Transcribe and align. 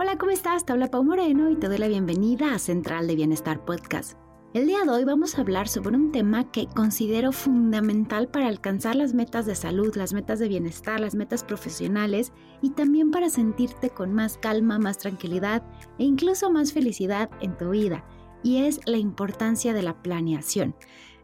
Hola, 0.00 0.16
¿cómo 0.16 0.30
estás? 0.30 0.64
Te 0.64 0.72
habla 0.72 0.92
Pau 0.92 1.02
Moreno 1.02 1.50
y 1.50 1.56
te 1.56 1.66
doy 1.66 1.76
la 1.76 1.88
bienvenida 1.88 2.54
a 2.54 2.60
Central 2.60 3.08
de 3.08 3.16
Bienestar 3.16 3.64
Podcast. 3.64 4.16
El 4.54 4.68
día 4.68 4.84
de 4.84 4.90
hoy 4.90 5.02
vamos 5.02 5.36
a 5.36 5.40
hablar 5.40 5.66
sobre 5.66 5.96
un 5.96 6.12
tema 6.12 6.52
que 6.52 6.68
considero 6.68 7.32
fundamental 7.32 8.28
para 8.28 8.46
alcanzar 8.46 8.94
las 8.94 9.12
metas 9.12 9.44
de 9.44 9.56
salud, 9.56 9.96
las 9.96 10.12
metas 10.12 10.38
de 10.38 10.46
bienestar, 10.46 11.00
las 11.00 11.16
metas 11.16 11.42
profesionales 11.42 12.32
y 12.62 12.70
también 12.70 13.10
para 13.10 13.28
sentirte 13.28 13.90
con 13.90 14.14
más 14.14 14.38
calma, 14.38 14.78
más 14.78 14.98
tranquilidad 14.98 15.64
e 15.98 16.04
incluso 16.04 16.48
más 16.48 16.72
felicidad 16.72 17.28
en 17.40 17.58
tu 17.58 17.70
vida. 17.70 18.04
Y 18.44 18.58
es 18.58 18.78
la 18.86 18.98
importancia 18.98 19.72
de 19.72 19.82
la 19.82 20.00
planeación. 20.00 20.76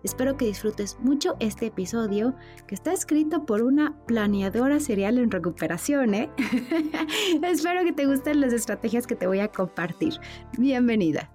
Espero 0.05 0.37
que 0.37 0.45
disfrutes 0.45 0.99
mucho 1.01 1.35
este 1.41 1.67
episodio 1.67 2.35
que 2.67 2.75
está 2.75 2.93
escrito 2.93 3.47
por 3.47 3.63
una 3.63 3.97
planeadora 4.05 4.79
serial 4.79 5.17
en 5.17 5.31
recuperación. 5.31 6.15
¿eh? 6.15 6.31
Espero 7.43 7.83
que 7.85 7.93
te 7.93 8.05
gusten 8.05 8.43
las 8.43 8.53
estrategias 8.53 9.07
que 9.07 9.17
te 9.17 9.27
voy 9.27 9.41
a 9.41 9.49
compartir. 9.49 10.21
Bienvenida. 10.59 11.31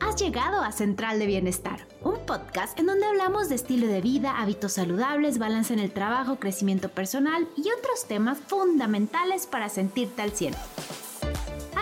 Has 0.00 0.16
llegado 0.16 0.62
a 0.62 0.72
Central 0.72 1.18
de 1.18 1.26
Bienestar, 1.26 1.86
un 2.02 2.18
podcast 2.24 2.78
en 2.80 2.86
donde 2.86 3.04
hablamos 3.04 3.50
de 3.50 3.56
estilo 3.56 3.88
de 3.88 4.00
vida, 4.00 4.40
hábitos 4.40 4.72
saludables, 4.72 5.38
balance 5.38 5.74
en 5.74 5.80
el 5.80 5.92
trabajo, 5.92 6.36
crecimiento 6.36 6.88
personal 6.88 7.46
y 7.58 7.68
otros 7.78 8.06
temas 8.08 8.38
fundamentales 8.38 9.46
para 9.46 9.68
sentirte 9.68 10.22
al 10.22 10.32
cielo. 10.32 10.56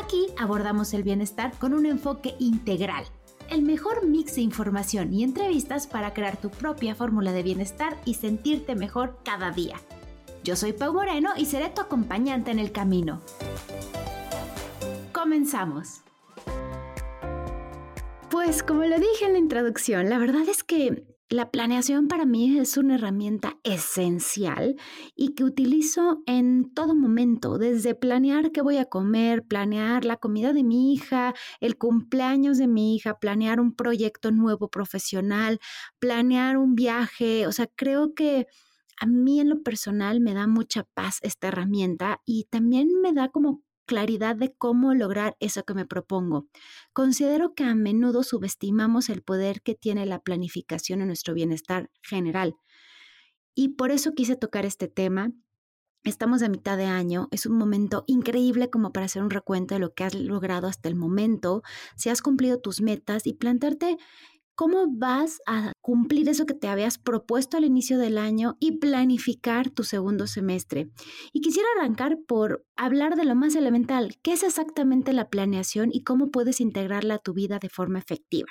Aquí 0.07 0.29
abordamos 0.39 0.95
el 0.95 1.03
bienestar 1.03 1.59
con 1.59 1.75
un 1.75 1.85
enfoque 1.85 2.37
integral. 2.39 3.05
El 3.51 3.63
mejor 3.63 4.07
mix 4.07 4.37
de 4.37 4.43
información 4.43 5.13
y 5.13 5.25
entrevistas 5.25 5.89
para 5.89 6.15
crear 6.15 6.37
tu 6.37 6.49
propia 6.49 6.95
fórmula 6.95 7.33
de 7.33 7.43
bienestar 7.43 7.97
y 8.05 8.15
sentirte 8.15 8.77
mejor 8.77 9.19
cada 9.25 9.51
día. 9.51 9.75
Yo 10.45 10.55
soy 10.55 10.75
Pau 10.75 10.93
Moreno 10.93 11.31
y 11.37 11.47
seré 11.47 11.71
tu 11.71 11.81
acompañante 11.81 12.53
en 12.53 12.61
el 12.61 12.71
camino. 12.71 13.21
Comenzamos. 15.11 16.03
Pues 18.31 18.63
como 18.63 18.85
lo 18.85 19.01
dije 19.01 19.25
en 19.25 19.33
la 19.33 19.41
introducción, 19.41 20.09
la 20.09 20.19
verdad 20.19 20.49
es 20.49 20.63
que 20.63 21.16
la 21.29 21.51
planeación 21.51 22.07
para 22.07 22.25
mí 22.25 22.57
es 22.59 22.77
una 22.77 22.95
herramienta 22.95 23.59
esencial 23.65 24.77
y 25.17 25.35
que 25.35 25.43
utilizo 25.43 26.23
en 26.27 26.73
todo 26.73 26.95
momento, 26.95 27.59
desde 27.59 27.97
planear 27.97 28.53
qué 28.53 28.63
voy 28.63 28.77
a 28.77 28.85
comer, 28.85 29.45
planear 29.45 30.05
la 30.05 30.19
comida 30.19 30.53
de 30.53 30.63
mi 30.63 30.93
hija, 30.93 31.35
el 31.61 31.77
cumpleaños 31.79 32.59
de 32.59 32.69
mi 32.69 32.95
hija, 32.95 33.19
planear 33.19 33.61
un 33.61 33.75
proyecto 33.75 34.31
nuevo 34.31 34.69
profesional, 34.69 35.59
planear 35.99 36.59
un 36.59 36.77
viaje. 36.77 37.49
O 37.49 37.53
sea, 37.53 37.67
creo 37.75 38.15
que 38.15 38.47
a 39.01 39.07
mí 39.07 39.41
en 39.41 39.49
lo 39.49 39.63
personal 39.63 40.21
me 40.21 40.33
da 40.33 40.47
mucha 40.47 40.85
paz 40.95 41.19
esta 41.23 41.49
herramienta 41.49 42.21
y 42.25 42.45
también 42.45 42.89
me 43.03 43.13
da 43.13 43.31
como 43.31 43.63
claridad 43.87 44.37
de 44.37 44.53
cómo 44.53 44.95
lograr 44.95 45.37
eso 45.41 45.65
que 45.65 45.75
me 45.75 45.87
propongo. 45.87 46.47
Considero 46.93 47.55
que 47.55 47.65
a 47.65 47.75
menudo 47.75 48.23
subestimamos 48.23 49.09
el 49.09 49.23
poder 49.23 49.63
que 49.63 49.75
tiene 49.75 50.05
la 50.05 50.21
planificación 50.21 51.01
en 51.01 51.07
nuestro 51.07 51.33
bienestar 51.33 51.91
general. 52.03 52.57
Y 53.55 53.71
por 53.71 53.91
eso 53.91 54.13
quise 54.15 54.37
tocar 54.37 54.67
este 54.67 54.89
tema. 54.89 55.33
Estamos 56.05 56.43
a 56.43 56.49
mitad 56.49 56.77
de 56.77 56.85
año, 56.85 57.27
es 57.33 57.47
un 57.47 57.57
momento 57.59 58.05
increíble 58.07 58.71
como 58.71 58.93
para 58.93 59.07
hacer 59.07 59.23
un 59.23 59.31
recuento 59.31 59.75
de 59.75 59.81
lo 59.81 59.93
que 59.93 60.05
has 60.05 60.15
logrado 60.15 60.69
hasta 60.69 60.89
el 60.89 60.95
momento, 60.95 61.63
si 61.97 62.11
has 62.11 62.23
cumplido 62.23 62.61
tus 62.61 62.81
metas 62.81 63.27
y 63.27 63.33
plantarte 63.33 63.97
cómo 64.57 64.87
vas 64.89 65.41
a 65.47 65.73
cumplir 65.83 66.29
eso 66.29 66.47
que 66.47 66.55
te 66.55 66.67
habías 66.67 66.99
propuesto 66.99 67.57
al 67.57 67.65
inicio 67.65 67.99
del 67.99 68.19
año 68.19 68.57
y 68.59 68.79
planificar 68.79 69.71
tu 69.71 69.85
segundo 69.85 70.27
semestre. 70.27 70.91
Y 71.33 71.43
quisiera 71.43 71.69
arrancar 71.77 72.19
por 72.27 72.65
hablar 72.75 73.17
de 73.17 73.25
lo 73.25 73.35
más 73.37 73.55
elemental, 73.55 74.17
qué 74.23 74.33
es 74.33 74.43
exactamente 74.43 75.13
la 75.13 75.29
planeación 75.29 75.91
y 75.93 76.03
cómo 76.03 76.31
puedes 76.31 76.61
integrarla 76.61 77.15
a 77.15 77.19
tu 77.19 77.35
vida 77.35 77.59
de 77.59 77.69
forma 77.69 77.99
efectiva. 77.99 78.49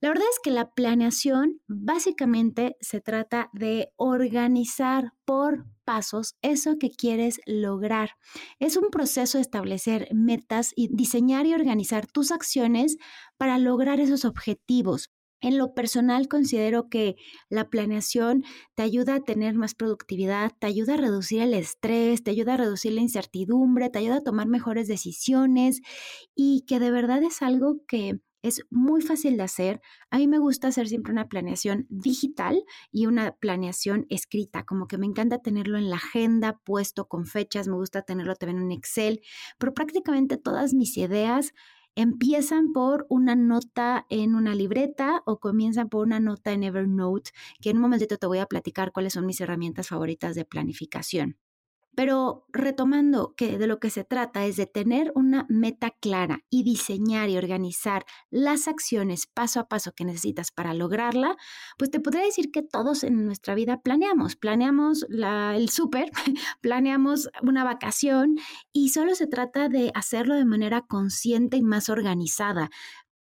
La 0.00 0.08
verdad 0.08 0.26
es 0.32 0.38
que 0.42 0.50
la 0.50 0.70
planeación 0.70 1.60
básicamente 1.68 2.76
se 2.80 3.02
trata 3.02 3.50
de 3.52 3.92
organizar 3.96 5.12
por 5.26 5.66
pasos 5.84 6.36
eso 6.40 6.78
que 6.78 6.90
quieres 6.90 7.40
lograr. 7.44 8.12
Es 8.58 8.78
un 8.78 8.88
proceso 8.90 9.36
de 9.36 9.42
establecer 9.42 10.08
metas 10.14 10.72
y 10.74 10.88
diseñar 10.90 11.44
y 11.44 11.52
organizar 11.52 12.06
tus 12.06 12.30
acciones 12.30 12.96
para 13.36 13.58
lograr 13.58 14.00
esos 14.00 14.24
objetivos. 14.24 15.10
En 15.42 15.58
lo 15.58 15.74
personal 15.74 16.28
considero 16.28 16.88
que 16.88 17.16
la 17.50 17.68
planeación 17.68 18.44
te 18.74 18.82
ayuda 18.82 19.16
a 19.16 19.20
tener 19.20 19.54
más 19.54 19.74
productividad, 19.74 20.52
te 20.58 20.66
ayuda 20.66 20.94
a 20.94 20.98
reducir 20.98 21.40
el 21.42 21.54
estrés, 21.54 22.22
te 22.22 22.30
ayuda 22.30 22.54
a 22.54 22.56
reducir 22.58 22.92
la 22.92 23.00
incertidumbre, 23.02 23.90
te 23.90 23.98
ayuda 23.98 24.16
a 24.16 24.22
tomar 24.22 24.48
mejores 24.48 24.88
decisiones 24.88 25.80
y 26.34 26.64
que 26.66 26.78
de 26.78 26.90
verdad 26.90 27.22
es 27.22 27.40
algo 27.42 27.76
que 27.86 28.20
es 28.42 28.62
muy 28.70 29.02
fácil 29.02 29.36
de 29.36 29.42
hacer. 29.42 29.80
A 30.10 30.18
mí 30.18 30.26
me 30.26 30.38
gusta 30.38 30.68
hacer 30.68 30.88
siempre 30.88 31.12
una 31.12 31.28
planeación 31.28 31.86
digital 31.88 32.64
y 32.90 33.06
una 33.06 33.32
planeación 33.32 34.06
escrita, 34.08 34.64
como 34.64 34.86
que 34.86 34.98
me 34.98 35.06
encanta 35.06 35.38
tenerlo 35.38 35.78
en 35.78 35.90
la 35.90 35.96
agenda 35.96 36.58
puesto 36.64 37.08
con 37.08 37.26
fechas, 37.26 37.68
me 37.68 37.76
gusta 37.76 38.02
tenerlo 38.02 38.34
también 38.36 38.62
en 38.62 38.72
Excel, 38.72 39.20
pero 39.58 39.74
prácticamente 39.74 40.36
todas 40.36 40.74
mis 40.74 40.96
ideas 40.96 41.52
empiezan 41.96 42.72
por 42.72 43.06
una 43.08 43.34
nota 43.34 44.06
en 44.10 44.34
una 44.34 44.54
libreta 44.54 45.22
o 45.26 45.38
comienzan 45.40 45.88
por 45.88 46.06
una 46.06 46.20
nota 46.20 46.52
en 46.52 46.62
Evernote, 46.64 47.30
que 47.60 47.70
en 47.70 47.76
un 47.76 47.82
momentito 47.82 48.16
te 48.16 48.26
voy 48.26 48.38
a 48.38 48.46
platicar 48.46 48.92
cuáles 48.92 49.14
son 49.14 49.26
mis 49.26 49.40
herramientas 49.40 49.88
favoritas 49.88 50.34
de 50.34 50.44
planificación. 50.44 51.36
Pero 51.94 52.46
retomando 52.52 53.34
que 53.36 53.58
de 53.58 53.66
lo 53.66 53.80
que 53.80 53.90
se 53.90 54.04
trata 54.04 54.46
es 54.46 54.56
de 54.56 54.66
tener 54.66 55.12
una 55.14 55.46
meta 55.48 55.90
clara 55.90 56.40
y 56.48 56.62
diseñar 56.62 57.28
y 57.28 57.36
organizar 57.36 58.04
las 58.30 58.68
acciones 58.68 59.26
paso 59.26 59.60
a 59.60 59.68
paso 59.68 59.92
que 59.92 60.04
necesitas 60.04 60.50
para 60.50 60.74
lograrla, 60.74 61.36
pues 61.78 61.90
te 61.90 62.00
podría 62.00 62.24
decir 62.24 62.50
que 62.50 62.62
todos 62.62 63.04
en 63.04 63.24
nuestra 63.24 63.54
vida 63.54 63.80
planeamos, 63.80 64.36
planeamos 64.36 65.06
el 65.10 65.68
súper, 65.68 66.10
planeamos 66.60 67.28
una 67.42 67.64
vacación 67.64 68.36
y 68.72 68.90
solo 68.90 69.14
se 69.14 69.26
trata 69.26 69.68
de 69.68 69.90
hacerlo 69.94 70.34
de 70.34 70.44
manera 70.44 70.82
consciente 70.82 71.56
y 71.56 71.62
más 71.62 71.88
organizada 71.88 72.70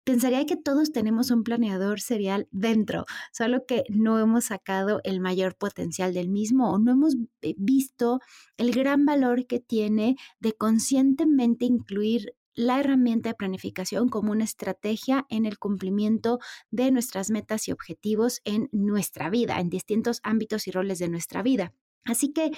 pensaría 0.08 0.46
que 0.46 0.56
todos 0.56 0.90
tenemos 0.90 1.30
un 1.30 1.44
planeador 1.44 2.00
serial 2.00 2.48
dentro, 2.50 3.04
solo 3.30 3.66
que 3.66 3.84
no 3.90 4.18
hemos 4.18 4.46
sacado 4.46 5.02
el 5.04 5.20
mayor 5.20 5.54
potencial 5.54 6.14
del 6.14 6.30
mismo 6.30 6.72
o 6.72 6.78
no 6.78 6.92
hemos 6.92 7.14
visto 7.58 8.18
el 8.56 8.72
gran 8.72 9.04
valor 9.04 9.46
que 9.46 9.60
tiene 9.60 10.16
de 10.40 10.54
conscientemente 10.54 11.66
incluir 11.66 12.32
la 12.54 12.80
herramienta 12.80 13.28
de 13.28 13.34
planificación 13.34 14.08
como 14.08 14.32
una 14.32 14.44
estrategia 14.44 15.26
en 15.28 15.44
el 15.44 15.58
cumplimiento 15.58 16.38
de 16.70 16.90
nuestras 16.90 17.28
metas 17.28 17.68
y 17.68 17.72
objetivos 17.72 18.40
en 18.46 18.70
nuestra 18.72 19.28
vida, 19.28 19.60
en 19.60 19.68
distintos 19.68 20.20
ámbitos 20.22 20.66
y 20.68 20.70
roles 20.70 20.98
de 21.00 21.10
nuestra 21.10 21.42
vida. 21.42 21.74
Así 22.04 22.32
que 22.32 22.50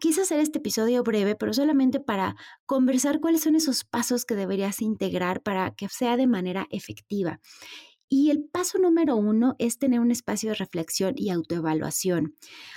quise 0.00 0.22
hacer 0.22 0.40
este 0.40 0.58
episodio 0.58 1.02
breve, 1.02 1.36
pero 1.36 1.52
solamente 1.52 2.00
para 2.00 2.36
conversar 2.66 3.20
cuáles 3.20 3.42
son 3.42 3.54
esos 3.54 3.84
pasos 3.84 4.24
que 4.24 4.34
deberías 4.34 4.82
integrar 4.82 5.42
para 5.42 5.72
que 5.74 5.88
sea 5.88 6.16
de 6.16 6.26
manera 6.26 6.66
efectiva. 6.70 7.40
Y 8.08 8.30
el 8.30 8.44
paso 8.44 8.78
número 8.78 9.16
uno 9.16 9.56
es 9.58 9.78
tener 9.78 9.98
un 9.98 10.12
espacio 10.12 10.50
de 10.50 10.54
reflexión 10.54 11.14
y 11.16 11.30
autoevaluación. 11.30 12.36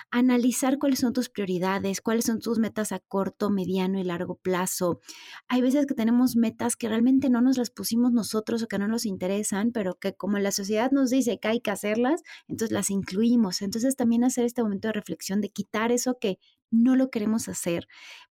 Analizar 0.10 0.80
cuáles 0.80 1.00
son 1.00 1.14
tus 1.14 1.30
prioridades, 1.30 2.02
cuáles 2.02 2.26
son 2.26 2.40
tus 2.40 2.58
metas 2.58 2.92
a 2.92 3.00
corto, 3.00 3.52
mediano 3.52 4.00
y 4.00 4.04
largo 4.04 4.36
plazo. 4.36 5.02
Hay 5.48 5.62
veces 5.62 5.86
que 5.86 5.94
tenemos 5.94 6.36
metas 6.36 6.76
que 6.76 6.90
realmente 6.90 7.30
no 7.30 7.42
nos 7.42 7.58
las 7.58 7.70
pusimos 7.70 8.12
nosotros 8.12 8.64
o 8.64 8.68
que 8.68 8.80
no 8.80 8.88
nos 8.88 9.06
interesan, 9.06 9.72
pero 9.72 10.00
que 10.00 10.16
como 10.16 10.40
la 10.40 10.52
sociedad 10.52 10.90
nos 10.92 11.12
dice 11.12 11.40
que 11.40 11.48
hay 11.48 11.62
que 11.62 11.72
hacerlas, 11.72 12.24
entonces 12.48 12.72
las 12.72 12.90
incluimos. 12.90 13.62
Entonces 13.62 13.96
también 13.96 14.24
hacer 14.24 14.46
este 14.46 14.64
momento 14.64 14.88
de 14.88 14.94
reflexión, 14.94 15.42
de 15.42 15.50
quitar 15.50 15.92
eso 15.92 16.18
que 16.20 16.40
no 16.72 16.96
lo 16.96 17.10
queremos 17.10 17.48
hacer 17.48 17.88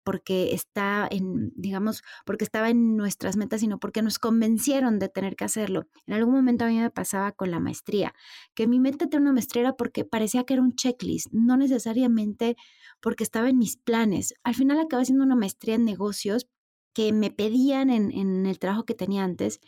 porque 0.04 0.54
está 0.54 1.08
en, 1.10 1.52
digamos, 1.56 2.02
porque 2.24 2.44
estaba 2.44 2.70
en 2.70 2.96
nuestras 2.96 3.36
metas, 3.36 3.60
sino 3.60 3.78
porque 3.80 4.02
nos 4.02 4.18
convencieron 4.18 4.98
de 5.00 5.08
tener 5.08 5.34
que 5.34 5.44
hacerlo. 5.44 5.88
En 6.06 6.14
algún 6.14 6.34
momento 6.34 6.64
a 6.64 6.68
mí 6.68 6.78
me 6.78 6.90
pasaba 6.90 7.32
con 7.32 7.50
la 7.50 7.58
maestría, 7.60 8.14
que 8.54 8.68
mi 8.68 8.78
meta 8.78 9.06
era 9.06 9.18
una 9.18 9.32
maestría 9.32 9.72
porque 9.72 10.04
parecía 10.04 10.44
que 10.44 10.54
era 10.54 10.62
un 10.62 10.74
checklist, 10.76 11.28
no 11.32 11.56
necesariamente 11.56 12.56
porque 13.00 13.24
estaba 13.24 13.48
en 13.48 13.58
mis 13.58 13.76
planes. 13.76 14.34
Al 14.44 14.54
final 14.54 14.78
acabé 14.78 15.02
haciendo 15.02 15.24
una 15.24 15.36
maestría 15.36 15.74
en 15.74 15.84
negocios 15.84 16.46
que 16.94 17.12
me 17.12 17.30
pedían 17.30 17.90
en, 17.90 18.10
en 18.12 18.46
el 18.46 18.58
trabajo 18.58 18.84
que 18.84 18.94
tenía 18.94 19.24
antes 19.24 19.60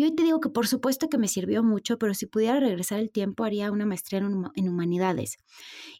Y 0.00 0.04
hoy 0.04 0.14
te 0.14 0.22
digo 0.22 0.38
que 0.38 0.48
por 0.48 0.68
supuesto 0.68 1.08
que 1.08 1.18
me 1.18 1.26
sirvió 1.26 1.64
mucho, 1.64 1.98
pero 1.98 2.14
si 2.14 2.26
pudiera 2.26 2.60
regresar 2.60 3.00
el 3.00 3.10
tiempo 3.10 3.42
haría 3.42 3.72
una 3.72 3.84
maestría 3.84 4.20
en, 4.20 4.68
humanidades. 4.68 5.38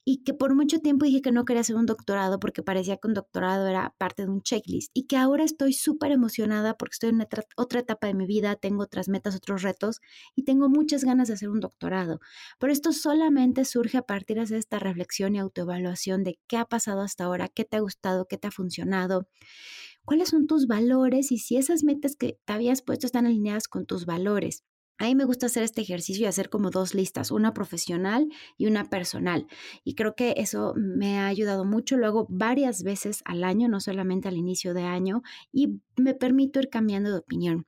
Y 0.04 0.22
que 0.22 0.34
por 0.34 0.54
mucho 0.54 0.78
tiempo 0.78 1.04
dije 1.04 1.20
que 1.20 1.32
no 1.32 1.44
quería 1.44 1.62
hacer 1.62 1.74
un 1.74 1.84
doctorado 1.84 2.38
porque 2.38 2.62
parecía 2.62 2.96
que 2.98 3.08
un 3.08 3.14
doctorado 3.14 3.66
era 3.66 3.96
parte 3.98 4.24
de 4.24 4.30
un 4.30 4.40
checklist. 4.40 4.92
Y 4.94 5.08
que 5.08 5.16
ahora 5.16 5.42
estoy 5.42 5.72
súper 5.72 6.12
emocionada 6.12 6.76
porque 6.76 6.92
estoy 6.92 7.08
en 7.08 7.26
otra 7.56 7.80
etapa 7.80 8.06
de 8.06 8.14
mi 8.14 8.24
vida, 8.24 8.54
tengo 8.54 8.84
otras 8.84 9.08
metas, 9.08 9.34
otros 9.34 9.62
retos 9.62 10.00
y 10.36 10.44
tengo 10.44 10.68
muchas 10.68 11.02
ganas 11.02 11.26
de 11.26 11.34
hacer 11.34 11.48
un 11.48 11.58
doctorado. 11.58 12.20
Pero 12.60 12.72
esto 12.72 12.92
solamente 12.92 13.64
surge 13.64 13.98
a 13.98 14.02
partir 14.02 14.38
de 14.46 14.58
esta 14.58 14.78
reflexión 14.78 15.34
y 15.34 15.40
autoevaluación 15.40 16.22
de 16.22 16.38
qué 16.46 16.56
ha 16.56 16.66
pasado 16.66 17.00
hasta 17.00 17.24
ahora, 17.24 17.48
qué 17.48 17.64
te 17.64 17.78
ha 17.78 17.80
gustado, 17.80 18.26
qué 18.28 18.38
te 18.38 18.46
ha 18.46 18.52
funcionado 18.52 19.26
cuáles 20.08 20.30
son 20.30 20.46
tus 20.46 20.66
valores 20.66 21.30
y 21.32 21.36
si 21.36 21.58
esas 21.58 21.84
metas 21.84 22.16
que 22.16 22.38
te 22.46 22.54
habías 22.54 22.80
puesto 22.80 23.04
están 23.04 23.26
alineadas 23.26 23.68
con 23.68 23.84
tus 23.84 24.06
valores. 24.06 24.64
A 24.96 25.04
mí 25.04 25.14
me 25.14 25.26
gusta 25.26 25.46
hacer 25.46 25.64
este 25.64 25.82
ejercicio 25.82 26.24
y 26.24 26.26
hacer 26.26 26.48
como 26.48 26.70
dos 26.70 26.94
listas, 26.94 27.30
una 27.30 27.52
profesional 27.52 28.26
y 28.56 28.66
una 28.68 28.88
personal. 28.88 29.46
Y 29.84 29.96
creo 29.96 30.14
que 30.14 30.32
eso 30.38 30.72
me 30.76 31.18
ha 31.18 31.26
ayudado 31.26 31.66
mucho. 31.66 31.98
Lo 31.98 32.06
hago 32.06 32.26
varias 32.30 32.82
veces 32.82 33.20
al 33.26 33.44
año, 33.44 33.68
no 33.68 33.80
solamente 33.80 34.28
al 34.28 34.38
inicio 34.38 34.72
de 34.72 34.84
año, 34.84 35.20
y 35.52 35.78
me 35.98 36.14
permito 36.14 36.58
ir 36.58 36.70
cambiando 36.70 37.12
de 37.12 37.18
opinión. 37.18 37.66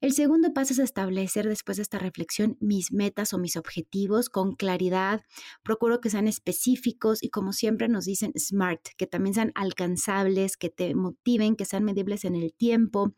El 0.00 0.12
segundo 0.12 0.54
paso 0.54 0.72
es 0.72 0.78
establecer 0.78 1.46
después 1.46 1.76
de 1.76 1.82
esta 1.82 1.98
reflexión 1.98 2.56
mis 2.58 2.90
metas 2.90 3.34
o 3.34 3.38
mis 3.38 3.56
objetivos 3.58 4.30
con 4.30 4.54
claridad. 4.54 5.20
Procuro 5.62 6.00
que 6.00 6.08
sean 6.08 6.26
específicos 6.26 7.22
y 7.22 7.28
como 7.28 7.52
siempre 7.52 7.86
nos 7.86 8.06
dicen 8.06 8.32
SMART, 8.34 8.80
que 8.96 9.06
también 9.06 9.34
sean 9.34 9.52
alcanzables, 9.54 10.56
que 10.56 10.70
te 10.70 10.94
motiven, 10.94 11.54
que 11.54 11.66
sean 11.66 11.84
medibles 11.84 12.24
en 12.24 12.34
el 12.34 12.54
tiempo 12.54 13.12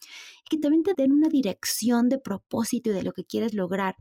y 0.44 0.48
que 0.50 0.58
también 0.58 0.82
te 0.82 0.94
den 0.96 1.12
una 1.12 1.28
dirección 1.28 2.08
de 2.08 2.18
propósito 2.18 2.90
y 2.90 2.94
de 2.94 3.04
lo 3.04 3.12
que 3.12 3.24
quieres 3.24 3.54
lograr. 3.54 3.94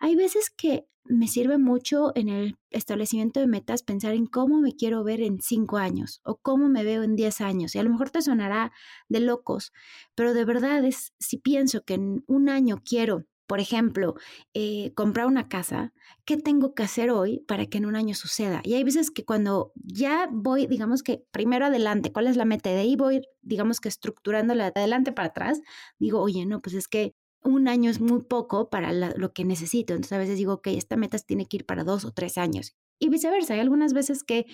Hay 0.00 0.16
veces 0.16 0.50
que 0.50 0.86
me 1.04 1.28
sirve 1.28 1.58
mucho 1.58 2.12
en 2.14 2.28
el 2.28 2.58
establecimiento 2.70 3.40
de 3.40 3.46
metas 3.46 3.82
pensar 3.82 4.14
en 4.14 4.26
cómo 4.26 4.60
me 4.60 4.74
quiero 4.74 5.04
ver 5.04 5.20
en 5.20 5.40
cinco 5.40 5.76
años 5.76 6.20
o 6.24 6.36
cómo 6.36 6.68
me 6.68 6.84
veo 6.84 7.02
en 7.02 7.16
diez 7.16 7.40
años. 7.40 7.74
Y 7.74 7.78
a 7.78 7.82
lo 7.82 7.90
mejor 7.90 8.10
te 8.10 8.22
sonará 8.22 8.72
de 9.08 9.20
locos, 9.20 9.72
pero 10.14 10.34
de 10.34 10.44
verdad 10.44 10.84
es, 10.84 11.12
si 11.18 11.38
pienso 11.38 11.82
que 11.84 11.94
en 11.94 12.24
un 12.26 12.48
año 12.48 12.80
quiero, 12.84 13.26
por 13.46 13.60
ejemplo, 13.60 14.14
eh, 14.54 14.92
comprar 14.94 15.26
una 15.26 15.48
casa, 15.48 15.92
¿qué 16.24 16.36
tengo 16.36 16.74
que 16.74 16.84
hacer 16.84 17.10
hoy 17.10 17.40
para 17.48 17.66
que 17.66 17.78
en 17.78 17.86
un 17.86 17.96
año 17.96 18.14
suceda? 18.14 18.60
Y 18.64 18.74
hay 18.74 18.84
veces 18.84 19.10
que 19.10 19.24
cuando 19.24 19.72
ya 19.74 20.28
voy, 20.30 20.66
digamos 20.66 21.02
que 21.02 21.24
primero 21.32 21.66
adelante, 21.66 22.12
¿cuál 22.12 22.28
es 22.28 22.36
la 22.36 22.44
meta? 22.44 22.70
De 22.70 22.78
ahí 22.78 22.94
voy, 22.96 23.22
digamos 23.42 23.80
que 23.80 23.88
estructurándola 23.88 24.70
de 24.70 24.80
adelante 24.80 25.12
para 25.12 25.28
atrás, 25.28 25.60
digo, 25.98 26.20
oye, 26.20 26.46
no, 26.46 26.60
pues 26.60 26.76
es 26.76 26.86
que 26.86 27.14
un 27.42 27.68
año 27.68 27.90
es 27.90 28.00
muy 28.00 28.22
poco 28.22 28.68
para 28.70 28.92
lo 28.92 29.32
que 29.32 29.44
necesito. 29.44 29.94
Entonces 29.94 30.12
a 30.12 30.18
veces 30.18 30.36
digo, 30.36 30.54
ok, 30.54 30.68
esta 30.68 30.96
meta 30.96 31.18
tiene 31.18 31.46
que 31.46 31.58
ir 31.58 31.66
para 31.66 31.84
dos 31.84 32.04
o 32.04 32.12
tres 32.12 32.38
años. 32.38 32.76
Y 32.98 33.08
viceversa. 33.08 33.54
Hay 33.54 33.60
algunas 33.60 33.92
veces 33.92 34.24
que 34.24 34.46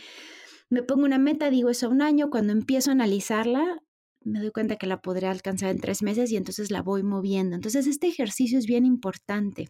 me 0.71 0.83
pongo 0.83 1.05
una 1.05 1.19
meta, 1.19 1.51
digo 1.51 1.71
eso 1.71 1.89
un 1.89 2.03
año, 2.03 2.31
cuando 2.31 2.53
empiezo 2.53 2.91
a 2.91 2.93
analizarla, 2.93 3.83
me 4.25 4.41
doy 4.41 4.51
cuenta 4.51 4.77
que 4.77 4.87
la 4.87 5.01
podré 5.01 5.29
alcanzar 5.29 5.71
en 5.71 5.81
tres 5.81 6.03
meses 6.03 6.31
y 6.33 6.37
entonces 6.37 6.71
la 6.71 6.83
voy 6.83 7.03
moviendo. 7.03 7.57
Entonces 7.57 7.87
este 7.87 8.09
ejercicio 8.09 8.59
es 8.59 8.67
bien 8.67 8.85
importante 8.85 9.69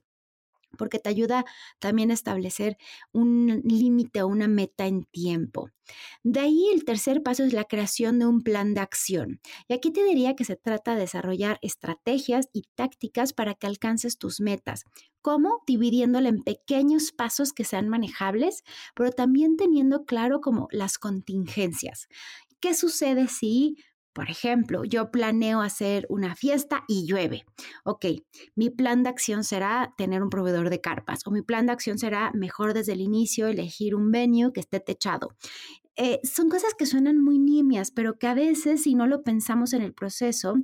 porque 0.77 0.99
te 0.99 1.09
ayuda 1.09 1.45
también 1.79 2.11
a 2.11 2.15
establecer 2.15 2.77
un 3.13 3.63
límite 3.65 4.23
o 4.23 4.29
una 4.29 4.49
meta 4.49 4.87
en 4.87 5.05
tiempo. 5.05 5.71
De 6.25 6.41
ahí 6.41 6.69
el 6.73 6.85
tercer 6.85 7.23
paso 7.23 7.45
es 7.45 7.53
la 7.53 7.65
creación 7.65 8.19
de 8.19 8.27
un 8.27 8.43
plan 8.43 8.75
de 8.75 8.81
acción. 8.81 9.41
Y 9.69 9.75
aquí 9.75 9.91
te 9.93 10.05
diría 10.05 10.35
que 10.35 10.45
se 10.45 10.57
trata 10.57 10.95
de 10.95 11.01
desarrollar 11.01 11.59
estrategias 11.63 12.49
y 12.53 12.63
tácticas 12.75 13.33
para 13.33 13.55
que 13.55 13.67
alcances 13.67 14.19
tus 14.19 14.41
metas. 14.41 14.85
¿Cómo? 15.23 15.63
Dividiéndola 15.67 16.29
en 16.29 16.43
pequeños 16.43 17.13
pasos 17.13 17.53
que 17.53 17.65
sean 17.65 17.89
manejables, 17.89 18.63
pero 18.95 19.11
también 19.13 19.57
teniendo 19.57 20.05
claro 20.05 20.41
como 20.41 20.69
las 20.71 20.99
contingencias. 20.99 22.09
¿Qué 22.61 22.75
sucede 22.75 23.29
si 23.29 23.77
por 24.17 24.31
ejemplo, 24.31 24.83
yo 24.85 25.11
planeo 25.11 25.61
hacer 25.61 26.07
una 26.09 26.35
fiesta 26.35 26.85
y 26.89 27.07
llueve. 27.07 27.45
Ok, 27.85 28.07
mi 28.55 28.71
plan 28.71 29.03
de 29.03 29.11
acción 29.11 29.45
será 29.45 29.93
tener 29.99 30.23
un 30.23 30.31
proveedor 30.31 30.71
de 30.71 30.81
carpas 30.81 31.21
o 31.27 31.31
mi 31.31 31.43
plan 31.43 31.67
de 31.67 31.73
acción 31.73 31.99
será 31.99 32.31
mejor 32.33 32.73
desde 32.73 32.95
el 32.95 33.03
inicio 33.03 33.47
elegir 33.47 33.95
un 33.95 34.11
venue 34.11 34.55
que 34.55 34.61
esté 34.61 34.81
techado. 34.81 35.37
Eh, 35.97 36.19
son 36.23 36.49
cosas 36.49 36.73
que 36.73 36.87
suenan 36.87 37.23
muy 37.23 37.39
nimias, 37.39 37.91
pero 37.91 38.19
que 38.19 38.27
a 38.27 38.33
veces 38.33 38.85
si 38.85 38.95
no 38.95 39.07
lo 39.07 39.23
pensamos 39.23 39.75
en 39.75 39.83
el 39.83 39.93
proceso, 39.93 40.55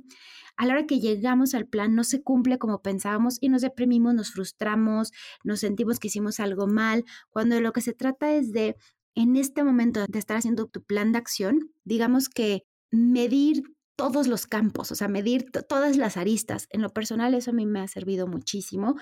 a 0.57 0.65
la 0.65 0.73
hora 0.73 0.87
que 0.87 0.99
llegamos 0.99 1.53
al 1.53 1.67
plan 1.67 1.93
no 1.93 2.03
se 2.03 2.23
cumple 2.23 2.57
como 2.57 2.81
pensábamos 2.81 3.37
y 3.39 3.49
nos 3.49 3.61
deprimimos, 3.61 4.15
nos 4.15 4.31
frustramos, 4.31 5.11
nos 5.43 5.59
sentimos 5.59 5.99
que 5.99 6.07
hicimos 6.07 6.39
algo 6.39 6.65
mal, 6.65 7.05
cuando 7.29 7.61
lo 7.61 7.71
que 7.71 7.81
se 7.81 7.93
trata 7.93 8.33
es 8.33 8.51
de, 8.51 8.77
en 9.13 9.35
este 9.35 9.63
momento 9.63 10.03
de 10.07 10.17
estar 10.17 10.37
haciendo 10.37 10.65
tu 10.65 10.81
plan 10.81 11.11
de 11.11 11.19
acción, 11.19 11.71
digamos 11.83 12.29
que 12.29 12.65
medir 12.93 13.63
todos 13.95 14.27
los 14.27 14.45
campos, 14.47 14.91
o 14.91 14.95
sea, 14.95 15.07
medir 15.07 15.51
todas 15.67 15.97
las 15.97 16.15
aristas. 16.15 16.67
En 16.69 16.81
lo 16.81 16.89
personal 16.89 17.33
eso 17.33 17.51
a 17.51 17.53
mí 17.53 17.65
me 17.65 17.79
ha 17.79 17.87
servido 17.87 18.27
muchísimo. 18.27 18.95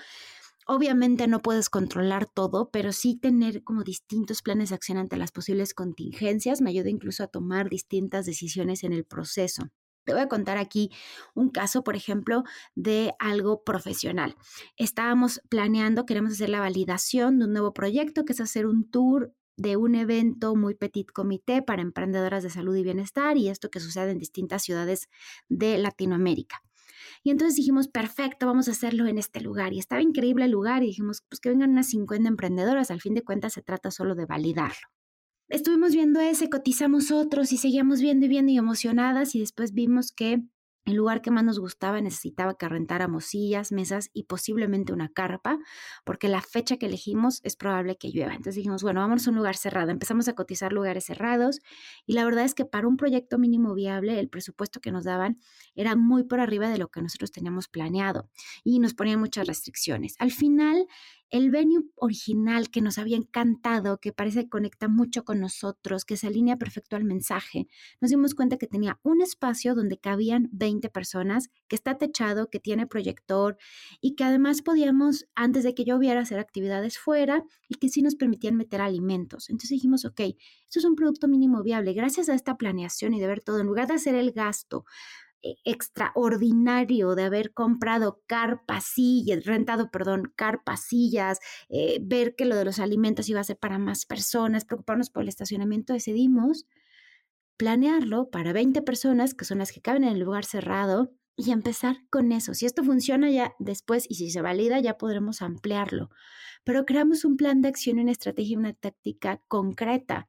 Obviamente 0.66 1.26
no 1.26 1.40
puedes 1.40 1.68
controlar 1.68 2.26
todo, 2.26 2.70
pero 2.70 2.92
sí 2.92 3.16
tener 3.16 3.62
como 3.64 3.84
distintos 3.84 4.42
planes 4.42 4.70
de 4.70 4.76
acción 4.76 4.96
ante 4.96 5.16
las 5.16 5.32
posibles 5.32 5.74
contingencias 5.74 6.60
me 6.60 6.70
ayuda 6.70 6.88
incluso 6.88 7.22
a 7.22 7.26
tomar 7.26 7.68
distintas 7.68 8.26
decisiones 8.26 8.84
en 8.84 8.92
el 8.92 9.04
proceso. 9.04 9.64
Te 10.04 10.12
voy 10.12 10.22
a 10.22 10.28
contar 10.28 10.56
aquí 10.56 10.90
un 11.34 11.50
caso, 11.50 11.84
por 11.84 11.94
ejemplo, 11.94 12.42
de 12.74 13.12
algo 13.18 13.62
profesional. 13.62 14.36
Estábamos 14.76 15.40
planeando, 15.48 16.06
queremos 16.06 16.32
hacer 16.32 16.48
la 16.48 16.60
validación 16.60 17.38
de 17.38 17.44
un 17.44 17.52
nuevo 17.52 17.72
proyecto, 17.72 18.24
que 18.24 18.32
es 18.32 18.40
hacer 18.40 18.66
un 18.66 18.90
tour 18.90 19.32
de 19.62 19.76
un 19.76 19.94
evento 19.94 20.54
muy 20.56 20.74
petit 20.74 21.06
comité 21.10 21.62
para 21.62 21.82
emprendedoras 21.82 22.42
de 22.42 22.50
salud 22.50 22.76
y 22.76 22.82
bienestar 22.82 23.36
y 23.36 23.48
esto 23.48 23.70
que 23.70 23.80
sucede 23.80 24.10
en 24.10 24.18
distintas 24.18 24.62
ciudades 24.62 25.08
de 25.48 25.78
Latinoamérica. 25.78 26.62
Y 27.24 27.30
entonces 27.30 27.56
dijimos, 27.56 27.88
perfecto, 27.88 28.46
vamos 28.46 28.68
a 28.68 28.72
hacerlo 28.72 29.06
en 29.06 29.18
este 29.18 29.40
lugar. 29.40 29.72
Y 29.72 29.78
estaba 29.78 30.02
increíble 30.02 30.44
el 30.44 30.50
lugar 30.50 30.82
y 30.82 30.86
dijimos, 30.86 31.22
pues 31.28 31.40
que 31.40 31.48
vengan 31.48 31.70
unas 31.70 31.88
50 31.88 32.28
emprendedoras. 32.28 32.90
Al 32.90 33.00
fin 33.00 33.14
de 33.14 33.22
cuentas 33.22 33.52
se 33.52 33.62
trata 33.62 33.90
solo 33.90 34.14
de 34.14 34.26
validarlo. 34.26 34.88
Estuvimos 35.48 35.92
viendo 35.92 36.20
ese, 36.20 36.48
cotizamos 36.48 37.10
otros 37.10 37.52
y 37.52 37.58
seguíamos 37.58 38.00
viendo 38.00 38.26
y 38.26 38.28
viendo 38.28 38.52
y 38.52 38.56
emocionadas 38.56 39.34
y 39.34 39.40
después 39.40 39.74
vimos 39.74 40.10
que 40.10 40.42
el 40.84 40.94
lugar 40.94 41.22
que 41.22 41.30
más 41.30 41.44
nos 41.44 41.60
gustaba 41.60 42.00
necesitaba 42.00 42.54
que 42.54 42.68
rentáramos 42.68 43.26
sillas, 43.26 43.70
mesas 43.70 44.10
y 44.12 44.24
posiblemente 44.24 44.92
una 44.92 45.08
carpa, 45.08 45.58
porque 46.04 46.28
la 46.28 46.42
fecha 46.42 46.76
que 46.76 46.86
elegimos 46.86 47.40
es 47.44 47.56
probable 47.56 47.96
que 47.96 48.10
llueva. 48.10 48.32
Entonces 48.32 48.56
dijimos, 48.56 48.82
bueno, 48.82 49.00
vamos 49.00 49.26
a 49.26 49.30
un 49.30 49.36
lugar 49.36 49.56
cerrado. 49.56 49.90
Empezamos 49.90 50.28
a 50.28 50.34
cotizar 50.34 50.72
lugares 50.72 51.04
cerrados 51.04 51.60
y 52.06 52.14
la 52.14 52.24
verdad 52.24 52.44
es 52.44 52.54
que 52.54 52.64
para 52.64 52.88
un 52.88 52.96
proyecto 52.96 53.38
mínimo 53.38 53.74
viable, 53.74 54.18
el 54.18 54.28
presupuesto 54.28 54.80
que 54.80 54.90
nos 54.92 55.04
daban 55.04 55.38
era 55.74 55.94
muy 55.94 56.24
por 56.24 56.40
arriba 56.40 56.68
de 56.68 56.78
lo 56.78 56.88
que 56.88 57.02
nosotros 57.02 57.30
teníamos 57.30 57.68
planeado 57.68 58.28
y 58.64 58.78
nos 58.80 58.94
ponían 58.94 59.20
muchas 59.20 59.46
restricciones. 59.46 60.16
Al 60.18 60.32
final, 60.32 60.86
el 61.32 61.50
venue 61.50 61.82
original 61.96 62.70
que 62.70 62.82
nos 62.82 62.98
había 62.98 63.16
encantado, 63.16 63.98
que 63.98 64.12
parece 64.12 64.44
que 64.44 64.50
conecta 64.50 64.86
mucho 64.86 65.24
con 65.24 65.40
nosotros, 65.40 66.04
que 66.04 66.18
se 66.18 66.26
alinea 66.26 66.58
perfecto 66.58 66.94
al 66.94 67.04
mensaje, 67.04 67.68
nos 68.02 68.10
dimos 68.10 68.34
cuenta 68.34 68.58
que 68.58 68.66
tenía 68.66 69.00
un 69.02 69.22
espacio 69.22 69.74
donde 69.74 69.98
cabían 69.98 70.50
20 70.52 70.90
personas, 70.90 71.48
que 71.68 71.76
está 71.76 71.96
techado, 71.96 72.50
que 72.50 72.60
tiene 72.60 72.86
proyector 72.86 73.56
y 74.02 74.14
que 74.14 74.24
además 74.24 74.60
podíamos, 74.60 75.26
antes 75.34 75.64
de 75.64 75.74
que 75.74 75.84
lloviera, 75.84 76.20
hacer 76.20 76.38
actividades 76.38 76.98
fuera 76.98 77.42
y 77.66 77.76
que 77.76 77.88
sí 77.88 78.02
nos 78.02 78.14
permitían 78.14 78.56
meter 78.56 78.82
alimentos. 78.82 79.48
Entonces 79.48 79.70
dijimos, 79.70 80.04
ok, 80.04 80.20
esto 80.20 80.80
es 80.80 80.84
un 80.84 80.96
producto 80.96 81.28
mínimo 81.28 81.62
viable. 81.62 81.94
Gracias 81.94 82.28
a 82.28 82.34
esta 82.34 82.58
planeación 82.58 83.14
y 83.14 83.20
de 83.20 83.26
ver 83.26 83.40
todo, 83.42 83.58
en 83.58 83.66
lugar 83.66 83.88
de 83.88 83.94
hacer 83.94 84.14
el 84.14 84.32
gasto, 84.32 84.84
extraordinario 85.64 87.14
de 87.14 87.24
haber 87.24 87.52
comprado 87.52 88.22
carpasillas, 88.26 89.44
rentado, 89.44 89.90
perdón, 89.90 90.32
carpasillas, 90.36 91.40
eh, 91.68 91.98
ver 92.02 92.34
que 92.36 92.44
lo 92.44 92.56
de 92.56 92.64
los 92.64 92.78
alimentos 92.78 93.28
iba 93.28 93.40
a 93.40 93.44
ser 93.44 93.58
para 93.58 93.78
más 93.78 94.06
personas, 94.06 94.64
preocuparnos 94.64 95.10
por 95.10 95.22
el 95.22 95.28
estacionamiento, 95.28 95.92
decidimos 95.92 96.66
planearlo 97.56 98.30
para 98.30 98.52
20 98.52 98.82
personas, 98.82 99.34
que 99.34 99.44
son 99.44 99.58
las 99.58 99.72
que 99.72 99.80
caben 99.82 100.04
en 100.04 100.12
el 100.12 100.20
lugar 100.20 100.44
cerrado, 100.44 101.12
y 101.36 101.50
empezar 101.50 101.96
con 102.10 102.32
eso. 102.32 102.54
Si 102.54 102.66
esto 102.66 102.84
funciona 102.84 103.30
ya 103.30 103.54
después 103.58 104.06
y 104.08 104.16
si 104.16 104.30
se 104.30 104.42
valida, 104.42 104.80
ya 104.80 104.98
podremos 104.98 105.42
ampliarlo. 105.42 106.10
Pero 106.64 106.84
creamos 106.84 107.24
un 107.24 107.36
plan 107.36 107.62
de 107.62 107.68
acción, 107.68 107.98
una 107.98 108.12
estrategia, 108.12 108.58
una 108.58 108.74
táctica 108.74 109.42
concreta 109.48 110.28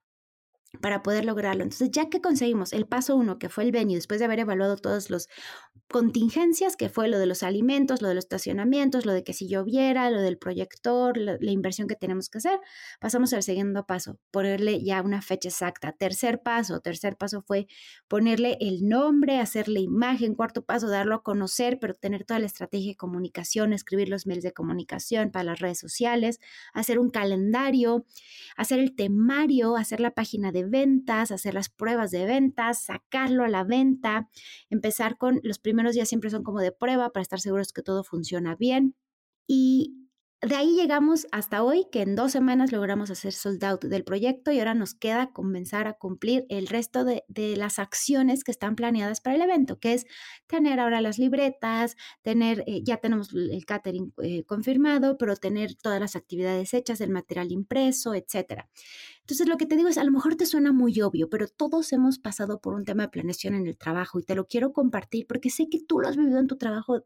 para 0.81 1.03
poder 1.03 1.25
lograrlo. 1.25 1.63
Entonces, 1.63 1.91
ya 1.91 2.09
que 2.09 2.21
conseguimos 2.21 2.73
el 2.73 2.87
paso 2.87 3.15
uno, 3.15 3.37
que 3.39 3.49
fue 3.49 3.63
el 3.63 3.71
venue, 3.71 3.95
después 3.95 4.19
de 4.19 4.25
haber 4.25 4.39
evaluado 4.39 4.75
todas 4.77 5.09
las 5.09 5.27
contingencias, 5.87 6.75
que 6.75 6.89
fue 6.89 7.07
lo 7.07 7.19
de 7.19 7.27
los 7.27 7.43
alimentos, 7.43 8.01
lo 8.01 8.07
de 8.07 8.15
los 8.15 8.25
estacionamientos, 8.25 9.05
lo 9.05 9.13
de 9.13 9.23
que 9.23 9.33
si 9.33 9.47
lloviera, 9.47 10.09
lo 10.09 10.21
del 10.21 10.37
proyector, 10.37 11.17
la, 11.17 11.37
la 11.39 11.51
inversión 11.51 11.87
que 11.87 11.95
tenemos 11.95 12.29
que 12.29 12.39
hacer, 12.39 12.59
pasamos 12.99 13.33
al 13.33 13.43
segundo 13.43 13.85
paso, 13.85 14.19
ponerle 14.31 14.83
ya 14.83 15.01
una 15.01 15.21
fecha 15.21 15.49
exacta. 15.49 15.91
Tercer 15.91 16.41
paso, 16.41 16.79
tercer 16.79 17.17
paso 17.17 17.43
fue 17.43 17.67
ponerle 18.07 18.57
el 18.59 18.87
nombre, 18.87 19.39
hacerle 19.39 19.79
imagen. 19.81 20.35
Cuarto 20.35 20.63
paso, 20.65 20.89
darlo 20.89 21.15
a 21.15 21.23
conocer, 21.23 21.77
pero 21.79 21.93
tener 21.93 22.23
toda 22.25 22.39
la 22.39 22.47
estrategia 22.47 22.91
de 22.91 22.97
comunicación, 22.97 23.73
escribir 23.73 24.09
los 24.09 24.25
mails 24.25 24.43
de 24.43 24.53
comunicación 24.53 25.31
para 25.31 25.43
las 25.43 25.59
redes 25.59 25.79
sociales, 25.79 26.39
hacer 26.73 26.97
un 26.97 27.09
calendario, 27.09 28.05
hacer 28.57 28.79
el 28.79 28.95
temario, 28.95 29.75
hacer 29.75 29.99
la 29.99 30.11
página 30.11 30.51
de 30.51 30.62
ventas, 30.70 31.32
hacer 31.32 31.53
las 31.53 31.70
pruebas 31.70 32.12
de 32.12 32.25
ventas, 32.25 32.84
sacarlo 32.84 33.43
a 33.43 33.50
la 33.50 33.63
venta, 33.63 34.29
empezar 34.70 35.17
con 35.17 35.39
los 35.43 35.60
primeros 35.60 35.93
días 35.93 36.10
siempre 36.10 36.29
son 36.29 36.43
como 36.43 36.60
de 36.60 36.72
prueba 36.72 37.12
para 37.12 37.22
estar 37.22 37.39
seguros 37.39 37.74
que 37.74 37.84
todo 37.84 38.03
funciona 38.03 38.55
bien. 38.55 38.96
Y 39.48 40.03
de 40.46 40.55
ahí 40.58 40.75
llegamos 40.75 41.25
hasta 41.32 41.63
hoy, 41.63 41.86
que 41.89 42.01
en 42.01 42.17
dos 42.17 42.34
semanas 42.34 42.74
logramos 42.74 43.10
hacer 43.10 43.32
sold 43.32 43.63
out 43.63 43.86
del 43.86 44.03
proyecto 44.03 44.51
y 44.51 44.60
ahora 44.60 44.74
nos 44.74 44.93
queda 44.93 45.32
comenzar 45.32 45.88
a 45.88 45.93
cumplir 45.93 46.46
el 46.50 46.67
resto 46.67 47.05
de, 47.05 47.24
las 47.55 47.79
acciones 47.79 48.43
que 48.43 48.51
están 48.51 48.75
planeadas 48.75 49.22
para 49.22 49.38
el 49.38 49.41
evento, 49.41 49.79
que 49.79 49.93
es 49.93 50.05
tener 50.46 50.82
ahora 50.82 51.00
las 51.00 51.17
libretas, 51.17 51.96
tener, 52.24 52.65
eh, 52.67 52.82
ya 52.84 52.98
tenemos 52.98 53.34
el 53.34 53.65
catering 53.65 54.13
eh, 54.22 54.43
confirmado, 54.43 55.17
pero 55.17 55.38
tener 55.38 55.75
todas 55.75 56.01
las 56.01 56.17
actividades 56.17 56.74
hechas, 56.74 57.00
el 57.00 57.12
material 57.12 57.53
impreso, 57.53 58.13
etcétera. 58.13 58.70
Entonces, 59.23 59.47
lo 59.47 59.57
que 59.57 59.65
te 59.65 59.77
digo 59.77 59.87
es, 59.89 59.97
a 59.97 60.03
lo 60.03 60.11
mejor 60.11 60.35
te 60.35 60.45
suena 60.45 60.73
muy 60.73 61.01
obvio, 61.01 61.29
pero 61.29 61.47
todos 61.47 61.93
hemos 61.93 62.19
pasado 62.19 62.59
por 62.59 62.73
un 62.73 62.83
tema 62.85 63.03
de 63.03 63.09
planeación 63.09 63.55
en 63.55 63.67
el 63.67 63.77
trabajo 63.77 64.19
y 64.19 64.23
te 64.23 64.35
lo 64.35 64.47
quiero 64.47 64.73
compartir 64.73 65.25
porque 65.27 65.49
sé 65.49 65.69
que 65.69 65.79
tú 65.79 65.99
lo 65.99 66.09
has 66.09 66.17
vivido 66.17 66.39
en 66.39 66.47
tu 66.47 66.57
trabajo 66.57 67.05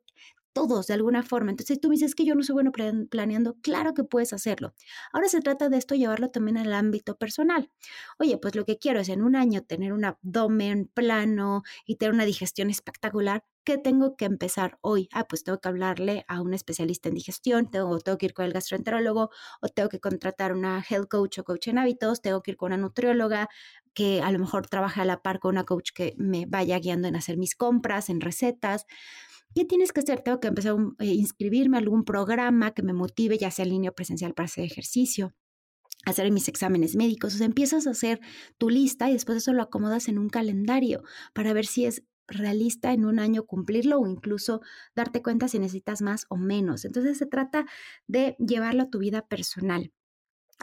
todos 0.57 0.87
de 0.87 0.95
alguna 0.95 1.21
forma. 1.21 1.51
Entonces 1.51 1.79
tú 1.79 1.87
me 1.87 1.93
dices 1.93 2.15
que 2.15 2.25
yo 2.25 2.33
no 2.33 2.41
soy 2.41 2.53
bueno 2.53 2.71
planeando, 2.71 3.57
claro 3.61 3.93
que 3.93 4.03
puedes 4.03 4.33
hacerlo. 4.33 4.73
Ahora 5.13 5.29
se 5.29 5.39
trata 5.39 5.69
de 5.69 5.77
esto 5.77 5.93
llevarlo 5.93 6.31
también 6.31 6.57
al 6.57 6.73
ámbito 6.73 7.15
personal. 7.15 7.69
Oye, 8.17 8.39
pues 8.39 8.55
lo 8.55 8.65
que 8.65 8.79
quiero 8.79 8.99
es 8.99 9.09
en 9.09 9.21
un 9.21 9.35
año 9.35 9.61
tener 9.61 9.93
un 9.93 10.03
abdomen 10.03 10.89
plano 10.91 11.61
y 11.85 11.97
tener 11.97 12.15
una 12.15 12.25
digestión 12.25 12.71
espectacular. 12.71 13.43
¿Qué 13.67 13.77
tengo 13.77 14.15
que 14.15 14.23
empezar 14.23 14.79
hoy? 14.79 15.09
Ah, 15.11 15.27
pues 15.27 15.43
tengo 15.43 15.59
que 15.59 15.67
hablarle 15.67 16.23
a 16.29 16.39
un 16.39 16.53
especialista 16.53 17.09
en 17.09 17.15
digestión, 17.15 17.69
tengo, 17.69 17.99
tengo 17.99 18.17
que 18.17 18.27
ir 18.27 18.33
con 18.33 18.45
el 18.45 18.53
gastroenterólogo 18.53 19.29
o 19.61 19.67
tengo 19.67 19.89
que 19.89 19.99
contratar 19.99 20.53
una 20.53 20.81
health 20.89 21.09
coach 21.09 21.39
o 21.39 21.43
coach 21.43 21.67
en 21.67 21.77
hábitos, 21.77 22.21
tengo 22.21 22.41
que 22.41 22.51
ir 22.51 22.55
con 22.55 22.67
una 22.67 22.77
nutrióloga 22.77 23.49
que 23.93 24.21
a 24.21 24.31
lo 24.31 24.39
mejor 24.39 24.67
trabaja 24.67 25.01
a 25.01 25.05
la 25.05 25.21
par 25.21 25.39
con 25.39 25.49
una 25.51 25.65
coach 25.65 25.89
que 25.93 26.13
me 26.17 26.45
vaya 26.45 26.79
guiando 26.79 27.09
en 27.09 27.17
hacer 27.17 27.35
mis 27.35 27.55
compras, 27.55 28.07
en 28.07 28.21
recetas. 28.21 28.85
¿Qué 29.53 29.65
tienes 29.65 29.91
que 29.91 29.99
hacer? 29.99 30.21
Tengo 30.21 30.39
que 30.39 30.47
empezar 30.47 30.77
a 30.77 31.03
eh, 31.03 31.07
inscribirme 31.07 31.75
a 31.75 31.81
algún 31.81 32.05
programa 32.05 32.73
que 32.73 32.83
me 32.83 32.93
motive, 32.93 33.37
ya 33.37 33.51
sea 33.51 33.65
en 33.65 33.71
línea 33.71 33.89
o 33.91 33.95
presencial 33.95 34.33
para 34.33 34.45
hacer 34.45 34.63
ejercicio 34.63 35.33
hacer 36.05 36.31
mis 36.31 36.47
exámenes 36.47 36.95
médicos, 36.95 37.35
o 37.35 37.37
sea, 37.37 37.45
empiezas 37.47 37.85
a 37.85 37.89
hacer 37.89 38.21
tu 38.57 38.69
lista 38.69 39.09
y 39.09 39.13
después 39.13 39.39
eso 39.39 39.51
lo 39.51 39.61
acomodas 39.61 40.07
en 40.07 40.19
un 40.19 40.29
calendario 40.29 41.03
para 41.33 41.51
ver 41.51 41.65
si 41.65 41.85
es 41.85 42.03
realista 42.27 42.93
en 42.93 43.05
un 43.05 43.19
año 43.19 43.45
cumplirlo 43.45 43.99
o 43.99 44.07
incluso 44.07 44.61
darte 44.95 45.21
cuenta 45.21 45.47
si 45.47 45.59
necesitas 45.59 46.01
más 46.01 46.25
o 46.29 46.37
menos. 46.37 46.85
Entonces 46.85 47.17
se 47.17 47.25
trata 47.25 47.65
de 48.07 48.35
llevarlo 48.39 48.83
a 48.83 48.89
tu 48.89 48.99
vida 48.99 49.27
personal. 49.27 49.91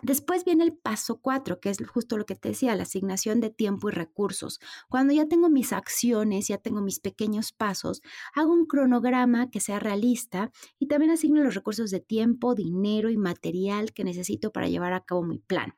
Después 0.03 0.45
viene 0.45 0.65
el 0.65 0.77
paso 0.77 1.21
cuatro, 1.21 1.61
que 1.61 1.71
es 1.71 1.79
justo 1.87 2.19
lo 2.19 2.27
que 2.27 2.35
te 2.35 2.51
decía, 2.51 2.75
la 2.75 2.83
asignación 2.83 3.41
de 3.41 3.51
tiempo 3.51 3.89
y 3.89 3.93
recursos. 3.93 4.61
Cuando 4.89 5.15
ya 5.15 5.27
tengo 5.27 5.49
mis 5.49 5.73
acciones, 5.73 6.49
ya 6.49 6.59
tengo 6.59 6.81
mis 6.81 7.01
pequeños 7.01 7.53
pasos, 7.53 8.03
hago 8.35 8.53
un 8.53 8.67
cronograma 8.67 9.51
que 9.51 9.61
sea 9.61 9.79
realista 9.79 10.51
y 10.79 10.89
también 10.89 11.13
asigno 11.13 11.43
los 11.43 11.55
recursos 11.55 11.91
de 11.91 12.01
tiempo, 12.01 12.55
dinero 12.55 13.09
y 13.09 13.17
material 13.17 13.93
que 13.93 14.05
necesito 14.05 14.53
para 14.53 14.69
llevar 14.69 14.93
a 14.93 15.05
cabo 15.05 15.23
mi 15.23 15.39
plan. 15.39 15.75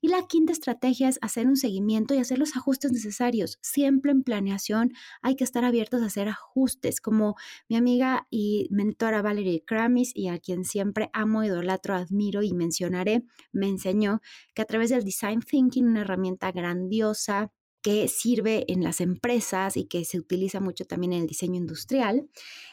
Y 0.00 0.08
la 0.08 0.26
quinta 0.26 0.52
estrategia 0.52 1.08
es 1.08 1.18
hacer 1.22 1.46
un 1.46 1.56
seguimiento 1.56 2.14
y 2.14 2.18
hacer 2.18 2.38
los 2.38 2.56
ajustes 2.56 2.92
necesarios. 2.92 3.58
Siempre 3.62 4.10
en 4.10 4.24
planeación 4.24 4.92
hay 5.22 5.36
que 5.36 5.44
estar 5.44 5.64
abiertos 5.64 6.02
a 6.02 6.06
hacer 6.06 6.28
ajustes, 6.28 7.00
como 7.00 7.36
mi 7.68 7.76
amiga 7.76 8.26
y 8.30 8.66
mentora 8.70 9.22
Valerie 9.22 9.64
Kramis, 9.64 10.12
y 10.14 10.28
a 10.28 10.38
quien 10.38 10.64
siempre 10.64 11.10
amo, 11.12 11.44
idolatro, 11.44 11.94
admiro 11.94 12.42
y 12.42 12.52
mencionaré 12.52 13.24
me 13.52 13.68
enseñó 13.68 14.20
que 14.54 14.62
a 14.62 14.66
través 14.66 14.90
del 14.90 15.04
design 15.04 15.40
thinking, 15.40 15.86
una 15.86 16.02
herramienta 16.02 16.52
grandiosa 16.52 17.52
que 17.82 18.06
sirve 18.06 18.64
en 18.68 18.84
las 18.84 19.00
empresas 19.00 19.76
y 19.76 19.86
que 19.86 20.04
se 20.04 20.16
utiliza 20.16 20.60
mucho 20.60 20.84
también 20.84 21.12
en 21.12 21.22
el 21.22 21.26
diseño 21.26 21.56
industrial. 21.56 22.28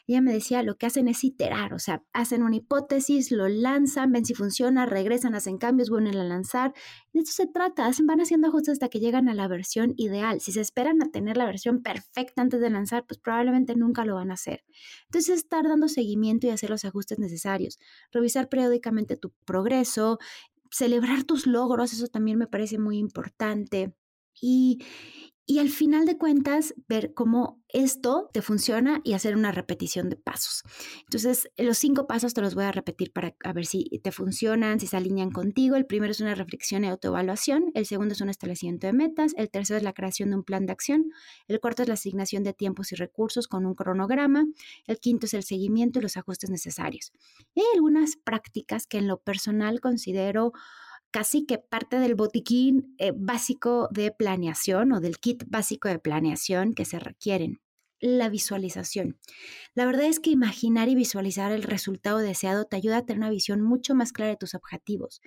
Ella 0.08 0.22
me 0.22 0.32
decía, 0.32 0.62
lo 0.62 0.78
que 0.78 0.86
hacen 0.86 1.08
es 1.08 1.24
iterar, 1.24 1.74
o 1.74 1.80
sea, 1.80 2.04
hacen 2.14 2.44
una 2.44 2.56
hipótesis, 2.56 3.32
lo 3.32 3.48
lanzan, 3.50 4.12
ven 4.12 4.24
si 4.24 4.36
funciona, 4.36 4.86
regresan, 4.86 5.34
hacen 5.34 5.58
cambios, 5.58 5.90
vuelven 5.90 6.16
a 6.16 6.24
lanzar. 6.24 6.74
De 7.12 7.22
eso 7.22 7.34
se 7.34 7.48
trata, 7.48 7.88
hacen, 7.88 8.06
van 8.06 8.22
haciendo 8.22 8.48
ajustes 8.48 8.74
hasta 8.74 8.90
que 8.90 9.00
llegan 9.00 9.30
a 9.30 9.34
la 9.34 9.48
versión 9.48 9.94
ideal. 9.98 10.42
Si 10.42 10.52
se 10.52 10.62
esperan 10.62 11.02
a 11.02 11.10
tener 11.10 11.38
la 11.38 11.46
versión 11.46 11.82
perfecta 11.82 12.44
antes 12.44 12.62
de 12.62 12.70
lanzar, 12.70 13.06
pues 13.08 13.20
probablemente 13.20 13.76
nunca 13.76 14.06
lo 14.06 14.16
van 14.16 14.30
a 14.30 14.36
hacer. 14.36 14.64
Entonces, 15.06 15.38
estar 15.38 15.68
dando 15.68 15.88
seguimiento 15.88 16.46
y 16.46 16.52
hacer 16.52 16.70
los 16.70 16.86
ajustes 16.86 17.18
necesarios, 17.18 17.80
revisar 18.12 18.48
periódicamente 18.48 19.18
tu 19.18 19.32
progreso, 19.44 20.20
celebrar 20.72 21.24
tus 21.24 21.48
logros, 21.48 21.94
eso 21.94 22.08
también 22.08 22.38
me 22.38 22.48
parece 22.48 22.78
muy 22.80 22.98
importante. 22.98 23.94
Y, 24.42 24.84
y 25.50 25.58
al 25.58 25.70
final 25.70 26.06
de 26.06 26.16
cuentas, 26.16 26.76
ver 26.88 27.16
cómo 27.16 27.60
esto 27.70 28.30
te 28.32 28.44
funciona 28.44 29.02
y 29.04 29.14
hacer 29.14 29.36
una 29.36 29.52
repetición 29.52 30.08
de 30.08 30.16
pasos. 30.16 30.62
Entonces, 31.06 31.50
los 31.58 31.80
cinco 31.80 32.06
pasos 32.06 32.36
te 32.36 32.42
los 32.42 32.54
voy 32.54 32.66
a 32.66 32.72
repetir 32.72 33.12
para 33.12 33.34
ver 33.52 33.66
si 33.66 33.86
te 34.04 34.12
funcionan, 34.12 34.80
si 34.80 34.86
se 34.86 34.96
alinean 34.96 35.32
contigo. 35.32 35.76
El 35.76 35.88
primero 35.88 36.12
es 36.12 36.22
una 36.22 36.36
reflexión 36.36 36.84
y 36.84 36.88
autoevaluación. 36.88 37.72
El 37.74 37.88
segundo 37.88 38.14
es 38.14 38.22
un 38.22 38.30
establecimiento 38.30 38.86
de 38.86 38.94
metas. 38.94 39.34
El 39.38 39.50
tercero 39.50 39.78
es 39.78 39.84
la 39.84 39.94
creación 39.94 40.30
de 40.30 40.36
un 40.36 40.44
plan 40.44 40.68
de 40.68 40.72
acción. 40.72 41.06
El 41.48 41.60
cuarto 41.60 41.82
es 41.82 41.88
la 41.88 41.96
asignación 41.96 42.44
de 42.44 42.54
tiempos 42.54 42.92
y 42.92 42.96
recursos 42.96 43.48
con 43.48 43.66
un 43.66 43.74
cronograma. 43.74 44.46
El 44.86 45.00
quinto 45.00 45.26
es 45.26 45.34
el 45.34 45.42
seguimiento 45.42 45.98
y 45.98 46.04
los 46.04 46.16
ajustes 46.16 46.52
necesarios. 46.52 47.12
Hay 47.56 47.64
algunas 47.74 48.18
prácticas 48.18 48.86
que 48.86 49.00
en 49.00 49.08
lo 49.08 49.20
personal 49.20 49.82
considero 49.82 50.54
casi 51.12 51.46
que 51.46 51.58
parte 51.58 52.00
del 52.00 52.16
botiquín 52.16 52.96
eh, 52.98 53.12
básico 53.16 53.88
de 53.92 54.12
planeación 54.12 54.92
o 54.92 55.00
del 55.00 55.18
kit 55.18 55.44
básico 55.48 55.88
de 55.88 56.00
planeación 56.00 56.74
que 56.74 56.86
se 56.86 57.00
requieren. 57.00 57.62
La 58.02 58.30
visualización. 58.30 59.20
La 59.76 59.86
verdad 59.86 60.06
es 60.06 60.20
que 60.20 60.30
imaginar 60.30 60.88
y 60.88 60.96
visualizar 60.96 61.52
el 61.52 61.64
resultado 61.64 62.20
deseado 62.20 62.66
te 62.66 62.78
ayuda 62.78 62.98
a 62.98 63.06
tener 63.06 63.20
una 63.20 63.30
visión 63.30 63.62
mucho 63.62 63.94
más 63.94 64.14
clara 64.14 64.32
de 64.32 64.38
tus 64.38 64.56
objetivos. 64.56 65.22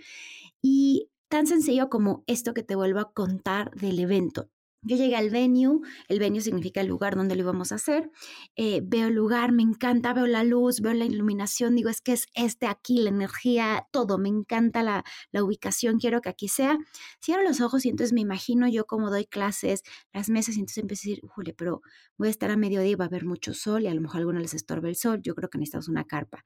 Y 0.62 1.10
tan 1.28 1.46
sencillo 1.46 1.90
como 1.90 2.24
esto 2.26 2.54
que 2.54 2.62
te 2.62 2.74
vuelvo 2.74 3.00
a 3.00 3.12
contar 3.12 3.70
del 3.74 3.98
evento. 3.98 4.48
Yo 4.84 4.96
llegué 4.96 5.14
al 5.14 5.30
venue, 5.30 5.80
el 6.08 6.18
venue 6.18 6.40
significa 6.40 6.80
el 6.80 6.88
lugar 6.88 7.14
donde 7.14 7.36
lo 7.36 7.42
íbamos 7.42 7.70
a 7.70 7.76
hacer, 7.76 8.10
eh, 8.56 8.80
veo 8.84 9.08
el 9.08 9.14
lugar, 9.14 9.52
me 9.52 9.62
encanta, 9.62 10.12
veo 10.12 10.26
la 10.26 10.42
luz, 10.42 10.80
veo 10.80 10.92
la 10.92 11.04
iluminación, 11.04 11.76
digo, 11.76 11.88
es 11.88 12.00
que 12.00 12.12
es 12.14 12.26
este 12.34 12.66
aquí, 12.66 12.98
la 13.00 13.10
energía, 13.10 13.86
todo, 13.92 14.18
me 14.18 14.28
encanta 14.28 14.82
la, 14.82 15.04
la 15.30 15.44
ubicación, 15.44 15.98
quiero 16.00 16.20
que 16.20 16.30
aquí 16.30 16.48
sea. 16.48 16.78
Cierro 17.24 17.42
los 17.44 17.60
ojos 17.60 17.84
y 17.86 17.90
entonces 17.90 18.12
me 18.12 18.20
imagino 18.22 18.66
yo 18.68 18.84
cómo 18.86 19.10
doy 19.10 19.24
clases, 19.26 19.82
las 20.12 20.28
mesas, 20.28 20.56
y 20.56 20.60
entonces 20.60 20.78
empiezo 20.82 21.02
a 21.08 21.10
decir, 21.10 21.20
jule, 21.28 21.54
pero 21.54 21.82
voy 22.18 22.28
a 22.28 22.30
estar 22.32 22.50
a 22.50 22.56
mediodía 22.56 22.90
y 22.90 22.94
va 22.96 23.04
a 23.04 23.08
haber 23.08 23.24
mucho 23.24 23.54
sol 23.54 23.82
y 23.84 23.86
a 23.86 23.94
lo 23.94 24.00
mejor 24.00 24.16
a 24.16 24.18
algunos 24.20 24.42
les 24.42 24.54
estorba 24.54 24.88
el 24.88 24.96
sol, 24.96 25.20
yo 25.22 25.34
creo 25.36 25.48
que 25.48 25.58
necesitamos 25.58 25.88
una 25.88 26.04
carpa. 26.04 26.44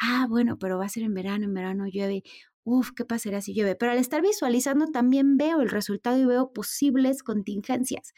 Ah, 0.00 0.26
bueno, 0.28 0.58
pero 0.58 0.78
va 0.78 0.84
a 0.86 0.88
ser 0.88 1.04
en 1.04 1.14
verano, 1.14 1.44
en 1.46 1.54
verano 1.54 1.86
llueve 1.86 2.22
uf, 2.68 2.92
¿qué 2.92 3.04
pasaría 3.04 3.40
si 3.40 3.54
llueve? 3.54 3.74
Pero 3.74 3.92
al 3.92 3.98
estar 3.98 4.22
visualizando 4.22 4.86
también 4.86 5.36
veo 5.36 5.60
el 5.60 5.70
resultado 5.70 6.18
y 6.18 6.26
veo 6.26 6.52
posibles 6.52 7.22
contingencias. 7.22 8.12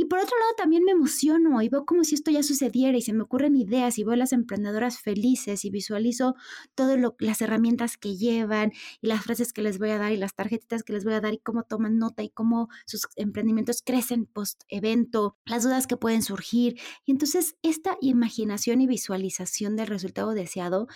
Y 0.00 0.06
por 0.06 0.18
otro 0.18 0.34
lado 0.38 0.52
también 0.56 0.82
me 0.84 0.92
emociono 0.92 1.60
y 1.60 1.68
veo 1.68 1.84
como 1.84 2.04
si 2.04 2.14
esto 2.14 2.30
ya 2.30 2.42
sucediera 2.42 2.96
y 2.96 3.02
se 3.02 3.12
me 3.12 3.22
ocurren 3.22 3.54
ideas 3.54 3.98
y 3.98 4.04
veo 4.04 4.14
a 4.14 4.16
las 4.16 4.32
emprendedoras 4.32 4.98
felices 4.98 5.66
y 5.66 5.70
visualizo 5.70 6.36
todas 6.74 6.98
las 7.18 7.42
herramientas 7.42 7.98
que 7.98 8.16
llevan 8.16 8.72
y 9.02 9.08
las 9.08 9.22
frases 9.22 9.52
que 9.52 9.60
les 9.60 9.78
voy 9.78 9.90
a 9.90 9.98
dar 9.98 10.12
y 10.12 10.16
las 10.16 10.34
tarjetitas 10.34 10.84
que 10.84 10.94
les 10.94 11.04
voy 11.04 11.12
a 11.12 11.20
dar 11.20 11.34
y 11.34 11.38
cómo 11.38 11.64
toman 11.64 11.98
nota 11.98 12.22
y 12.22 12.30
cómo 12.30 12.68
sus 12.86 13.08
emprendimientos 13.16 13.82
crecen 13.84 14.24
post 14.24 14.62
evento, 14.68 15.36
las 15.44 15.64
dudas 15.64 15.86
que 15.86 15.98
pueden 15.98 16.22
surgir. 16.22 16.80
Y 17.04 17.12
entonces 17.12 17.56
esta 17.60 17.98
imaginación 18.00 18.80
y 18.80 18.86
visualización 18.86 19.76
del 19.76 19.88
resultado 19.88 20.32
deseado 20.32 20.86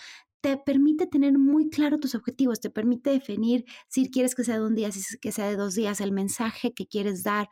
te 0.45 0.59
permite 0.59 1.07
tener 1.07 1.39
muy 1.39 1.71
claro 1.71 1.99
tus 1.99 2.15
objetivos, 2.15 2.61
te 2.61 2.69
permite 2.69 3.09
definir 3.09 3.65
si 3.89 4.11
quieres 4.11 4.35
que 4.35 4.45
sea 4.45 4.59
de 4.59 4.67
un 4.67 4.75
día, 4.75 4.93
si 4.93 5.17
que 5.19 5.33
sea 5.33 5.49
de 5.49 5.57
dos 5.57 5.75
días, 5.75 6.03
el 6.03 6.13
mensaje 6.13 6.75
que 6.75 6.87
quieres 6.87 7.23
dar. 7.23 7.49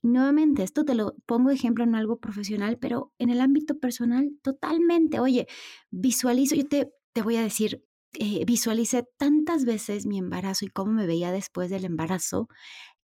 Nuevamente, 0.00 0.62
esto 0.62 0.84
te 0.84 0.94
lo 0.94 1.16
pongo 1.26 1.50
ejemplo 1.50 1.82
en 1.82 1.96
algo 1.96 2.20
profesional, 2.20 2.78
pero 2.78 3.12
en 3.18 3.30
el 3.30 3.40
ámbito 3.40 3.80
personal, 3.80 4.30
totalmente. 4.42 5.18
Oye, 5.18 5.48
visualizo, 5.90 6.54
yo 6.54 6.68
te, 6.68 6.92
te 7.12 7.22
voy 7.22 7.34
a 7.34 7.42
decir, 7.42 7.84
eh, 8.12 8.44
visualicé 8.44 9.02
tantas 9.18 9.64
veces 9.64 10.06
mi 10.06 10.16
embarazo 10.18 10.64
y 10.66 10.68
cómo 10.68 10.92
me 10.92 11.08
veía 11.08 11.32
después 11.32 11.68
del 11.68 11.84
embarazo, 11.84 12.46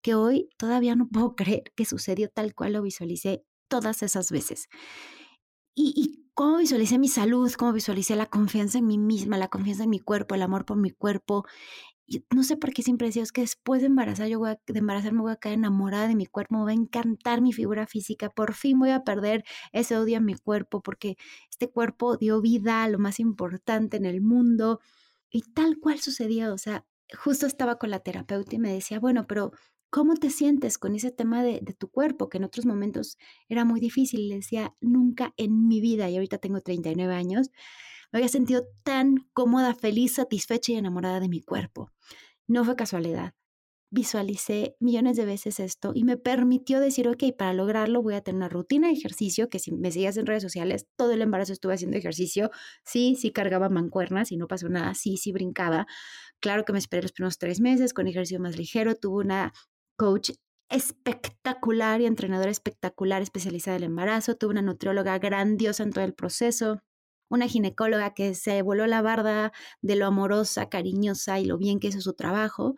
que 0.03 0.13
hoy 0.13 0.49
todavía 0.57 0.95
no 0.95 1.07
puedo 1.09 1.35
creer 1.35 1.63
que 1.75 1.85
sucedió 1.85 2.29
tal 2.29 2.53
cual 2.53 2.73
lo 2.73 2.83
visualicé 2.83 3.43
todas 3.69 4.03
esas 4.03 4.29
veces. 4.29 4.67
Y, 5.73 5.93
y 5.95 6.24
cómo 6.35 6.57
visualicé 6.57 6.99
mi 6.99 7.07
salud, 7.07 7.51
cómo 7.57 7.73
visualicé 7.73 8.15
la 8.15 8.27
confianza 8.27 8.77
en 8.77 8.87
mí 8.87 8.97
misma, 8.97 9.37
la 9.37 9.47
confianza 9.47 9.85
en 9.85 9.89
mi 9.89 9.99
cuerpo, 9.99 10.35
el 10.35 10.43
amor 10.43 10.65
por 10.65 10.77
mi 10.77 10.91
cuerpo, 10.91 11.45
no 12.31 12.43
sé 12.43 12.57
por 12.57 12.71
qué 12.71 12.83
siempre 12.83 13.07
decía, 13.07 13.23
es 13.23 13.31
que 13.31 13.41
después 13.41 13.81
de 13.81 13.87
embarazar, 13.87 14.27
yo 14.27 14.39
de 14.43 14.79
embarazarme 14.79 15.21
voy 15.21 15.31
a 15.31 15.37
caer 15.37 15.55
enamorada 15.55 16.07
de 16.07 16.15
mi 16.15 16.27
cuerpo, 16.27 16.55
me 16.57 16.63
va 16.63 16.69
a 16.69 16.73
encantar 16.73 17.41
mi 17.41 17.51
figura 17.51 17.87
física, 17.87 18.29
por 18.29 18.53
fin 18.53 18.77
voy 18.77 18.91
a 18.91 19.03
perder 19.03 19.43
ese 19.71 19.97
odio 19.97 20.17
a 20.17 20.21
mi 20.21 20.35
cuerpo, 20.35 20.81
porque 20.81 21.15
este 21.49 21.71
cuerpo 21.71 22.17
dio 22.17 22.41
vida 22.41 22.83
a 22.83 22.89
lo 22.89 22.99
más 22.99 23.19
importante 23.19 23.97
en 23.97 24.05
el 24.05 24.21
mundo. 24.21 24.79
Y 25.31 25.41
tal 25.53 25.79
cual 25.79 25.99
sucedió, 25.99 26.53
o 26.53 26.57
sea, 26.57 26.85
justo 27.17 27.47
estaba 27.47 27.77
con 27.77 27.89
la 27.89 27.99
terapeuta 27.99 28.55
y 28.55 28.59
me 28.59 28.71
decía, 28.73 28.99
bueno, 28.99 29.25
pero 29.27 29.51
¿cómo 29.95 30.15
te 30.15 30.29
sientes 30.29 30.77
con 30.77 30.93
ese 30.93 31.09
tema 31.09 31.41
de, 31.41 31.61
de 31.61 31.71
tu 31.73 31.89
cuerpo? 31.89 32.27
Que 32.27 32.37
en 32.37 32.43
otros 32.43 32.65
momentos 32.65 33.17
era 33.47 33.63
muy 33.63 33.79
difícil. 33.79 34.27
Le 34.27 34.35
decía, 34.35 34.75
nunca 34.81 35.33
en 35.37 35.69
mi 35.69 35.79
vida, 35.79 36.09
y 36.09 36.15
ahorita 36.17 36.37
tengo 36.37 36.59
39 36.59 37.15
años, 37.15 37.49
me 38.11 38.19
había 38.19 38.27
sentido 38.27 38.67
tan 38.83 39.29
cómoda, 39.31 39.73
feliz, 39.73 40.15
satisfecha 40.15 40.73
y 40.73 40.75
enamorada 40.75 41.21
de 41.21 41.29
mi 41.29 41.41
cuerpo. 41.41 41.93
No 42.45 42.65
fue 42.65 42.75
casualidad. 42.75 43.35
Visualicé 43.89 44.75
millones 44.81 45.15
de 45.15 45.23
veces 45.23 45.61
esto 45.61 45.93
y 45.95 46.03
me 46.03 46.17
permitió 46.17 46.81
decir, 46.81 47.07
ok, 47.07 47.23
para 47.37 47.53
lograrlo 47.53 48.01
voy 48.01 48.15
a 48.15 48.21
tener 48.21 48.35
una 48.35 48.49
rutina 48.49 48.89
de 48.89 48.95
ejercicio, 48.95 49.47
que 49.49 49.59
si 49.59 49.71
me 49.71 49.93
seguías 49.93 50.17
en 50.17 50.25
redes 50.25 50.43
sociales, 50.43 50.87
todo 50.97 51.13
el 51.13 51.21
embarazo 51.21 51.53
estuve 51.53 51.75
haciendo 51.75 51.95
ejercicio. 51.95 52.51
Sí, 52.83 53.15
sí 53.17 53.31
cargaba 53.31 53.69
mancuernas 53.69 54.33
y 54.33 54.35
no 54.35 54.47
pasó 54.47 54.67
nada. 54.67 54.93
Sí, 54.93 55.15
sí 55.15 55.31
brincaba. 55.31 55.87
Claro 56.41 56.65
que 56.65 56.73
me 56.73 56.79
esperé 56.79 57.01
los 57.01 57.13
primeros 57.13 57.37
tres 57.37 57.61
meses 57.61 57.93
con 57.93 58.07
ejercicio 58.07 58.41
más 58.41 58.57
ligero. 58.57 58.95
Tuve 58.95 59.23
una 59.23 59.53
coach 59.95 60.31
espectacular 60.69 62.01
y 62.01 62.05
entrenadora 62.05 62.51
espectacular 62.51 63.21
especializada 63.21 63.77
en 63.77 63.83
el 63.83 63.89
embarazo. 63.89 64.35
Tuve 64.35 64.51
una 64.51 64.61
nutrióloga 64.61 65.17
grandiosa 65.19 65.83
en 65.83 65.91
todo 65.91 66.03
el 66.03 66.13
proceso 66.13 66.81
una 67.29 67.47
ginecóloga 67.47 68.13
que 68.13 68.35
se 68.35 68.61
voló 68.61 68.87
la 68.87 69.01
barda 69.01 69.51
de 69.81 69.95
lo 69.95 70.05
amorosa, 70.07 70.69
cariñosa 70.69 71.39
y 71.39 71.45
lo 71.45 71.57
bien 71.57 71.79
que 71.79 71.87
hizo 71.87 72.01
su 72.01 72.13
trabajo. 72.13 72.75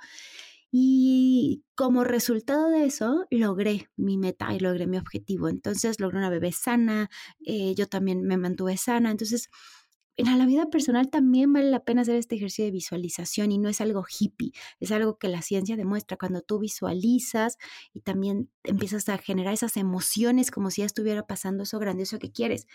Y 0.72 1.64
como 1.76 2.04
resultado 2.04 2.70
de 2.70 2.86
eso, 2.86 3.26
logré 3.32 3.90
mi 3.96 4.18
meta 4.18 4.54
y 4.54 4.60
logré 4.60 4.86
mi 4.86 4.98
objetivo. 4.98 5.48
Entonces, 5.50 6.00
logré 6.00 6.18
una 6.18 6.30
bebé 6.30 6.52
sana, 6.52 7.10
eh, 7.46 7.74
yo 7.76 7.88
también 7.88 8.24
me 8.24 8.38
mantuve 8.38 8.78
sana. 8.78 9.12
Entonces, 9.12 9.50
en 10.18 10.38
la 10.38 10.46
vida 10.46 10.66
personal 10.70 11.10
también 11.10 11.54
vale 11.54 11.70
la 11.70 11.84
pena 11.84 12.02
hacer 12.02 12.16
este 12.16 12.36
ejercicio 12.36 12.66
de 12.66 12.72
visualización 12.72 13.52
y 13.52 13.58
no 13.60 13.70
es 13.70 13.82
algo 13.82 14.04
hippie, 14.08 14.52
es 14.80 14.92
algo 14.92 15.18
que 15.18 15.28
la 15.28 15.42
ciencia 15.42 15.76
demuestra. 15.78 16.18
Cuando 16.18 16.42
tú 16.42 16.60
visualizas 16.60 17.58
y 17.94 18.02
también 18.02 18.50
empiezas 18.64 19.08
a 19.10 19.18
generar 19.18 19.54
esas 19.54 19.78
emociones 19.78 20.52
como 20.52 20.72
si 20.72 20.82
ya 20.82 20.86
estuviera 20.88 21.26
pasando 21.28 21.64
eso 21.64 21.80
grandioso 21.80 22.20
que 22.20 22.32
quieres. 22.32 22.68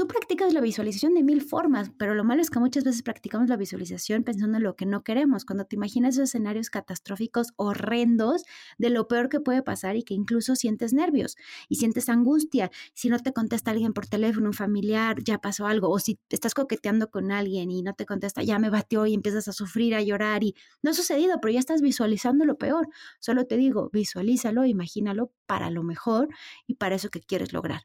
Tú 0.00 0.08
practicas 0.08 0.54
la 0.54 0.62
visualización 0.62 1.12
de 1.12 1.22
mil 1.22 1.42
formas, 1.42 1.90
pero 1.98 2.14
lo 2.14 2.24
malo 2.24 2.40
es 2.40 2.48
que 2.48 2.58
muchas 2.58 2.84
veces 2.84 3.02
practicamos 3.02 3.50
la 3.50 3.58
visualización 3.58 4.24
pensando 4.24 4.56
en 4.56 4.62
lo 4.62 4.74
que 4.74 4.86
no 4.86 5.04
queremos, 5.04 5.44
cuando 5.44 5.66
te 5.66 5.76
imaginas 5.76 6.14
esos 6.14 6.30
escenarios 6.30 6.70
catastróficos 6.70 7.48
horrendos 7.56 8.44
de 8.78 8.88
lo 8.88 9.08
peor 9.08 9.28
que 9.28 9.40
puede 9.40 9.62
pasar 9.62 9.96
y 9.96 10.02
que 10.02 10.14
incluso 10.14 10.56
sientes 10.56 10.94
nervios 10.94 11.36
y 11.68 11.74
sientes 11.74 12.08
angustia. 12.08 12.70
Si 12.94 13.10
no 13.10 13.18
te 13.18 13.34
contesta 13.34 13.72
alguien 13.72 13.92
por 13.92 14.06
teléfono, 14.06 14.46
un 14.46 14.54
familiar, 14.54 15.22
ya 15.22 15.36
pasó 15.36 15.66
algo, 15.66 15.90
o 15.90 15.98
si 15.98 16.18
estás 16.30 16.54
coqueteando 16.54 17.10
con 17.10 17.30
alguien 17.30 17.70
y 17.70 17.82
no 17.82 17.92
te 17.92 18.06
contesta, 18.06 18.42
ya 18.42 18.58
me 18.58 18.70
batió 18.70 19.04
y 19.04 19.12
empiezas 19.12 19.48
a 19.48 19.52
sufrir, 19.52 19.94
a 19.94 20.00
llorar 20.00 20.42
y 20.44 20.54
no 20.82 20.92
ha 20.92 20.94
sucedido, 20.94 21.42
pero 21.42 21.52
ya 21.52 21.60
estás 21.60 21.82
visualizando 21.82 22.46
lo 22.46 22.56
peor. 22.56 22.88
Solo 23.18 23.44
te 23.44 23.58
digo, 23.58 23.90
visualízalo, 23.92 24.64
imagínalo 24.64 25.30
para 25.44 25.68
lo 25.68 25.82
mejor 25.82 26.28
y 26.66 26.76
para 26.76 26.94
eso 26.94 27.10
que 27.10 27.20
quieres 27.20 27.52
lograr. 27.52 27.82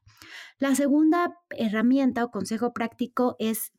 La 0.58 0.74
segunda 0.76 1.38
herramienta 1.50 2.24
o 2.24 2.32
consejo 2.32 2.74
práctico 2.74 3.36
es 3.40 3.72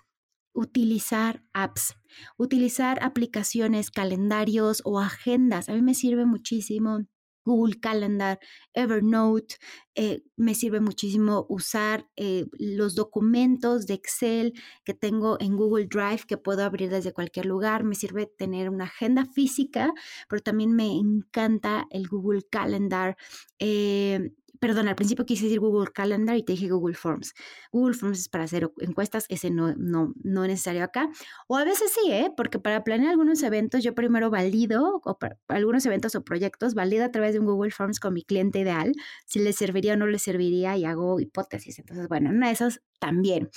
utilizar 0.52 1.42
apps, 1.52 1.95
utilizar 2.37 3.02
aplicaciones, 3.02 3.90
calendarios 3.90 4.83
o 4.85 5.00
agendas. 5.00 5.68
A 5.68 5.75
mí 5.75 5.83
me 5.83 5.95
sirve 5.95 6.26
muchísimo 6.26 7.00
Google 7.47 7.78
Calendar, 7.80 8.38
Evernote. 8.75 9.56
Eh, 9.95 10.23
me 10.37 10.54
sirve 10.54 10.80
muchísimo 10.80 11.47
usar 11.49 12.11
eh, 12.16 12.47
los 12.59 12.95
documentos 12.95 13.87
de 13.87 13.95
Excel 13.95 14.52
que 14.85 14.92
tengo 14.95 15.38
en 15.40 15.56
Google 15.56 15.87
Drive 15.87 16.25
que 16.26 16.37
puedo 16.37 16.64
abrir 16.64 16.90
desde 16.90 17.12
cualquier 17.12 17.47
lugar. 17.47 17.85
Me 17.85 17.95
sirve 17.95 18.26
tener 18.26 18.68
una 18.68 18.85
agenda 18.85 19.25
física, 19.25 19.92
pero 20.28 20.42
también 20.42 20.73
me 20.75 20.88
encanta 20.92 21.87
el 21.90 22.09
Google 22.09 22.42
Calendar. 22.50 23.16
Eh, 23.59 24.33
perdón, 24.61 24.89
al 24.89 24.95
principio 24.95 25.27
quise 25.27 25.45
decir 25.45 25.61
Google 25.61 25.91
Calendar 25.93 26.37
y 26.37 26.45
te 26.45 26.53
dije 26.53 26.69
Google 26.69 26.95
Forms. 26.95 27.35
Google 27.73 27.95
Forms 27.95 28.21
es 28.21 28.29
para 28.29 28.45
hacer 28.45 28.71
encuestas, 28.81 29.27
ese 29.29 29.51
no, 29.51 29.75
no, 29.77 30.13
no 30.23 30.45
es 30.45 30.51
necesario 30.51 30.85
acá. 30.85 31.09
O 31.49 31.57
a 31.57 31.65
veces 31.65 31.93
sí, 31.93 32.11
¿eh? 32.11 32.31
porque 32.37 32.59
para 32.59 32.85
planear 32.85 33.11
algunos 33.11 33.43
eventos 33.43 33.83
yo 33.83 33.95
primero 33.95 34.31
valido, 34.31 35.01
o 35.05 35.19
para 35.19 35.37
algunos 35.49 35.85
eventos 35.87 36.15
o 36.15 36.25
proyectos, 36.25 36.75
valido 36.75 37.05
a 37.05 37.11
través 37.11 37.35
de 37.35 37.41
un 37.41 37.47
Google 37.47 37.71
Forms 37.71 38.01
con 38.01 38.15
mi 38.15 38.23
cliente 38.23 38.61
ideal, 38.61 38.93
si 39.27 39.39
le 39.39 39.53
serviría 39.53 39.95
o 39.95 39.97
no 39.97 40.07
le 40.07 40.19
serviría 40.19 40.77
y 40.77 40.85
hago 40.85 41.21
hipótesis. 41.21 41.78
Entonces, 41.78 42.09
bueno, 42.09 42.30
una 42.30 42.49
de 42.49 42.52
esas 42.52 42.80
también. 42.99 43.50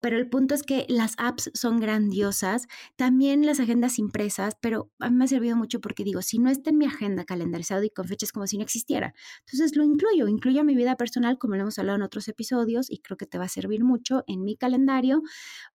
Pero 0.00 0.16
el 0.16 0.28
punto 0.28 0.54
es 0.54 0.62
que 0.62 0.86
las 0.88 1.14
apps 1.18 1.50
son 1.54 1.80
grandiosas, 1.80 2.66
también 2.96 3.46
las 3.46 3.60
agendas 3.60 3.98
impresas, 3.98 4.56
pero 4.60 4.90
a 4.98 5.10
me 5.10 5.24
ha 5.24 5.28
servido 5.28 5.56
mucho 5.56 5.80
porque 5.80 6.04
digo, 6.04 6.22
si 6.22 6.38
no 6.38 6.50
está 6.50 6.70
en 6.70 6.78
mi 6.78 6.86
agenda 6.86 7.24
calendarizado 7.24 7.82
y 7.84 7.90
con 7.90 8.06
fechas 8.06 8.32
como 8.32 8.46
si 8.46 8.56
no 8.56 8.64
existiera, 8.64 9.14
entonces 9.40 9.76
lo 9.76 9.84
incluyo, 9.84 10.28
incluyo 10.28 10.64
mi 10.64 10.74
vida 10.74 10.96
personal, 10.96 11.38
como 11.38 11.56
lo 11.56 11.62
hemos 11.62 11.78
hablado 11.78 11.96
en 11.96 12.02
otros 12.02 12.28
episodios, 12.28 12.90
y 12.90 12.98
creo 12.98 13.16
que 13.16 13.26
te 13.26 13.38
va 13.38 13.44
a 13.44 13.48
servir 13.48 13.84
mucho 13.84 14.24
en 14.26 14.44
mi 14.44 14.56
calendario. 14.56 15.22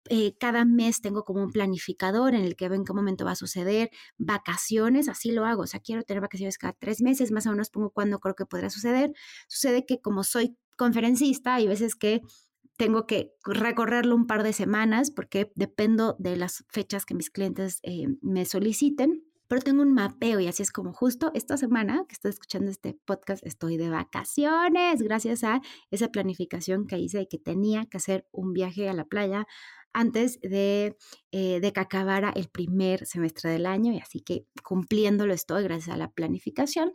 Eh, 0.09 0.35
cada 0.39 0.65
mes 0.65 1.01
tengo 1.01 1.23
como 1.23 1.43
un 1.43 1.51
planificador 1.51 2.35
en 2.35 2.43
el 2.43 2.55
que 2.55 2.69
veo 2.69 2.77
en 2.77 2.85
qué 2.85 2.93
momento 2.93 3.25
va 3.25 3.31
a 3.31 3.35
suceder, 3.35 3.89
vacaciones, 4.17 5.09
así 5.09 5.31
lo 5.31 5.45
hago, 5.45 5.63
o 5.63 5.67
sea, 5.67 5.79
quiero 5.79 6.03
tener 6.03 6.21
vacaciones 6.21 6.57
cada 6.57 6.73
tres 6.73 7.01
meses, 7.01 7.31
más 7.31 7.45
o 7.47 7.51
menos 7.51 7.69
pongo 7.69 7.91
cuándo 7.91 8.19
creo 8.19 8.35
que 8.35 8.45
podrá 8.45 8.69
suceder. 8.69 9.13
Sucede 9.47 9.85
que 9.85 10.01
como 10.01 10.23
soy 10.23 10.57
conferencista, 10.77 11.55
hay 11.55 11.67
veces 11.67 11.95
que 11.95 12.21
tengo 12.83 13.07
que 13.07 13.33
recorrerlo 13.45 14.13
un 14.13 14.27
par 14.27 14.43
de 14.43 14.51
semanas 14.51 15.09
porque 15.09 15.53
dependo 15.55 16.17
de 16.19 16.35
las 16.35 16.65
fechas 16.67 17.05
que 17.05 17.15
mis 17.15 17.29
clientes 17.29 17.79
eh, 17.83 18.09
me 18.21 18.43
soliciten, 18.43 19.23
pero 19.53 19.61
tengo 19.61 19.83
un 19.83 19.93
mapeo 19.93 20.39
y 20.39 20.47
así 20.47 20.63
es 20.63 20.71
como 20.71 20.93
justo 20.93 21.29
esta 21.35 21.57
semana 21.57 22.05
que 22.07 22.13
estoy 22.13 22.31
escuchando 22.31 22.71
este 22.71 22.97
podcast 23.05 23.45
estoy 23.45 23.77
de 23.77 23.87
vacaciones 23.87 24.99
gracias 25.03 25.43
a 25.43 25.61
esa 25.91 26.07
planificación 26.07 26.87
que 26.87 26.97
hice 26.97 27.21
y 27.21 27.27
que 27.27 27.37
tenía 27.37 27.85
que 27.85 27.97
hacer 27.97 28.25
un 28.31 28.53
viaje 28.53 28.89
a 28.89 28.93
la 28.93 29.05
playa 29.05 29.45
antes 29.93 30.39
de, 30.41 30.97
eh, 31.31 31.59
de, 31.59 31.71
que 31.71 31.79
acabara 31.79 32.31
el 32.35 32.49
primer 32.49 33.05
semestre 33.05 33.51
del 33.51 33.67
año 33.67 33.93
y 33.93 33.99
así 33.99 34.21
que 34.21 34.47
cumpliéndolo 34.63 35.35
estoy 35.35 35.61
gracias 35.61 35.93
a 35.93 35.97
la 35.97 36.09
planificación. 36.09 36.93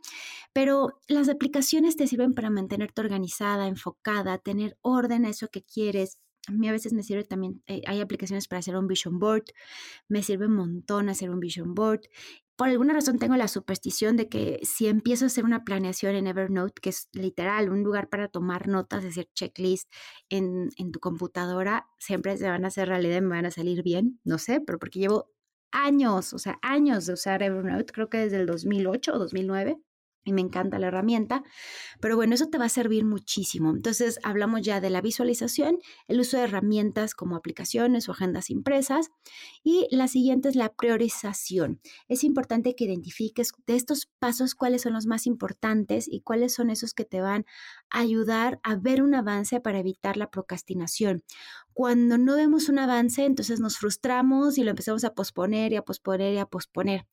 Pero 0.52 0.98
las 1.06 1.28
aplicaciones 1.28 1.94
te 1.94 2.08
sirven 2.08 2.34
para 2.34 2.50
mantenerte 2.50 3.00
organizada, 3.00 3.68
enfocada, 3.68 4.38
tener 4.38 4.76
orden 4.82 5.26
a 5.26 5.30
eso 5.30 5.46
que 5.46 5.62
quieres. 5.62 6.18
A 6.48 6.52
mí 6.52 6.66
a 6.66 6.72
veces 6.72 6.94
me 6.94 7.02
sirve 7.02 7.24
también, 7.24 7.62
eh, 7.66 7.82
hay 7.86 8.00
aplicaciones 8.00 8.48
para 8.48 8.60
hacer 8.60 8.74
un 8.74 8.88
vision 8.88 9.18
board, 9.18 9.44
me 10.08 10.22
sirve 10.22 10.46
un 10.46 10.54
montón 10.54 11.10
hacer 11.10 11.30
un 11.30 11.40
vision 11.40 11.74
board 11.74 12.00
por 12.58 12.68
alguna 12.68 12.92
razón 12.92 13.20
tengo 13.20 13.36
la 13.36 13.46
superstición 13.46 14.16
de 14.16 14.28
que 14.28 14.58
si 14.64 14.88
empiezo 14.88 15.24
a 15.24 15.28
hacer 15.28 15.44
una 15.44 15.64
planeación 15.64 16.16
en 16.16 16.26
Evernote, 16.26 16.80
que 16.82 16.90
es 16.90 17.08
literal 17.12 17.70
un 17.70 17.84
lugar 17.84 18.08
para 18.08 18.26
tomar 18.26 18.66
notas, 18.66 19.04
es 19.04 19.14
decir, 19.14 19.30
checklist 19.32 19.88
en, 20.28 20.70
tu 20.92 20.98
computadora, 20.98 21.86
siempre 22.00 22.36
se 22.36 22.48
van 22.48 22.64
a 22.64 22.68
hacer 22.68 22.88
realidad 22.88 23.18
y 23.18 23.20
me 23.20 23.36
van 23.36 23.46
a 23.46 23.52
salir 23.52 23.84
bien, 23.84 24.20
no 24.24 24.38
sé, 24.38 24.60
pero 24.60 24.80
porque 24.80 24.98
llevo 24.98 25.30
años, 25.70 26.32
o 26.32 26.38
sea, 26.40 26.58
años 26.60 27.06
de 27.06 27.12
usar 27.12 27.44
Evernote, 27.44 27.92
creo 27.92 28.10
que 28.10 28.18
desde 28.18 28.38
el 28.38 28.46
2008 28.46 29.14
o 29.14 29.18
2009 29.20 29.78
y 30.24 30.32
me 30.32 30.40
encanta 30.40 30.78
la 30.78 30.88
herramienta. 30.88 31.42
Pero 32.00 32.16
bueno, 32.16 32.34
eso 32.34 32.48
te 32.48 32.58
va 32.58 32.66
a 32.66 32.68
servir 32.68 33.04
muchísimo. 33.04 33.70
Entonces, 33.70 34.18
hablamos 34.22 34.62
ya 34.62 34.80
de 34.80 34.90
la 34.90 35.00
visualización, 35.00 35.78
el 36.06 36.20
uso 36.20 36.36
de 36.36 36.44
herramientas 36.44 37.14
como 37.14 37.36
aplicaciones 37.36 38.08
o 38.08 38.12
agendas 38.12 38.50
impresas. 38.50 39.10
Y 39.62 39.86
la 39.90 40.08
siguiente 40.08 40.48
es 40.48 40.56
la 40.56 40.72
priorización. 40.74 41.80
Es 42.08 42.24
importante 42.24 42.74
que 42.74 42.84
identifiques 42.84 43.52
de 43.66 43.76
estos 43.76 44.06
pasos 44.18 44.54
cuáles 44.54 44.82
son 44.82 44.92
los 44.92 45.06
más 45.06 45.26
importantes 45.26 46.08
y 46.08 46.20
cuáles 46.20 46.54
son 46.54 46.70
esos 46.70 46.94
que 46.94 47.04
te 47.04 47.20
van 47.20 47.44
a 47.90 48.00
ayudar 48.00 48.60
a 48.62 48.76
ver 48.76 49.02
un 49.02 49.14
avance 49.14 49.60
para 49.60 49.78
evitar 49.78 50.16
la 50.16 50.30
procrastinación. 50.30 51.22
Cuando 51.78 52.18
no 52.18 52.34
vemos 52.34 52.68
un 52.68 52.80
avance, 52.80 53.24
entonces 53.24 53.60
nos 53.60 53.78
frustramos 53.78 54.58
y 54.58 54.64
lo 54.64 54.70
empezamos 54.70 55.04
a 55.04 55.14
posponer 55.14 55.72
y 55.72 55.76
a 55.76 55.82
posponer 55.82 56.34
y 56.34 56.38
a 56.38 56.44
posponer. 56.44 57.06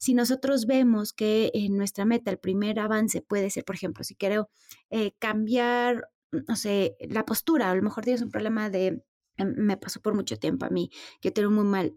Si 0.00 0.12
nosotros 0.12 0.66
vemos 0.66 1.12
que 1.12 1.52
en 1.54 1.76
nuestra 1.76 2.04
meta 2.04 2.32
el 2.32 2.38
primer 2.40 2.80
avance 2.80 3.22
puede 3.22 3.48
ser, 3.48 3.64
por 3.64 3.76
ejemplo, 3.76 4.02
si 4.02 4.16
quiero 4.16 4.50
eh, 4.90 5.12
cambiar, 5.20 6.10
no 6.32 6.56
sé, 6.56 6.96
la 6.98 7.24
postura, 7.24 7.70
a 7.70 7.74
lo 7.76 7.82
mejor 7.82 8.02
tienes 8.02 8.20
un 8.20 8.32
problema 8.32 8.70
de 8.70 9.04
me 9.44 9.76
pasó 9.76 10.00
por 10.00 10.14
mucho 10.14 10.38
tiempo 10.38 10.66
a 10.66 10.70
mí, 10.70 10.90
que 11.20 11.30
tenía 11.30 11.50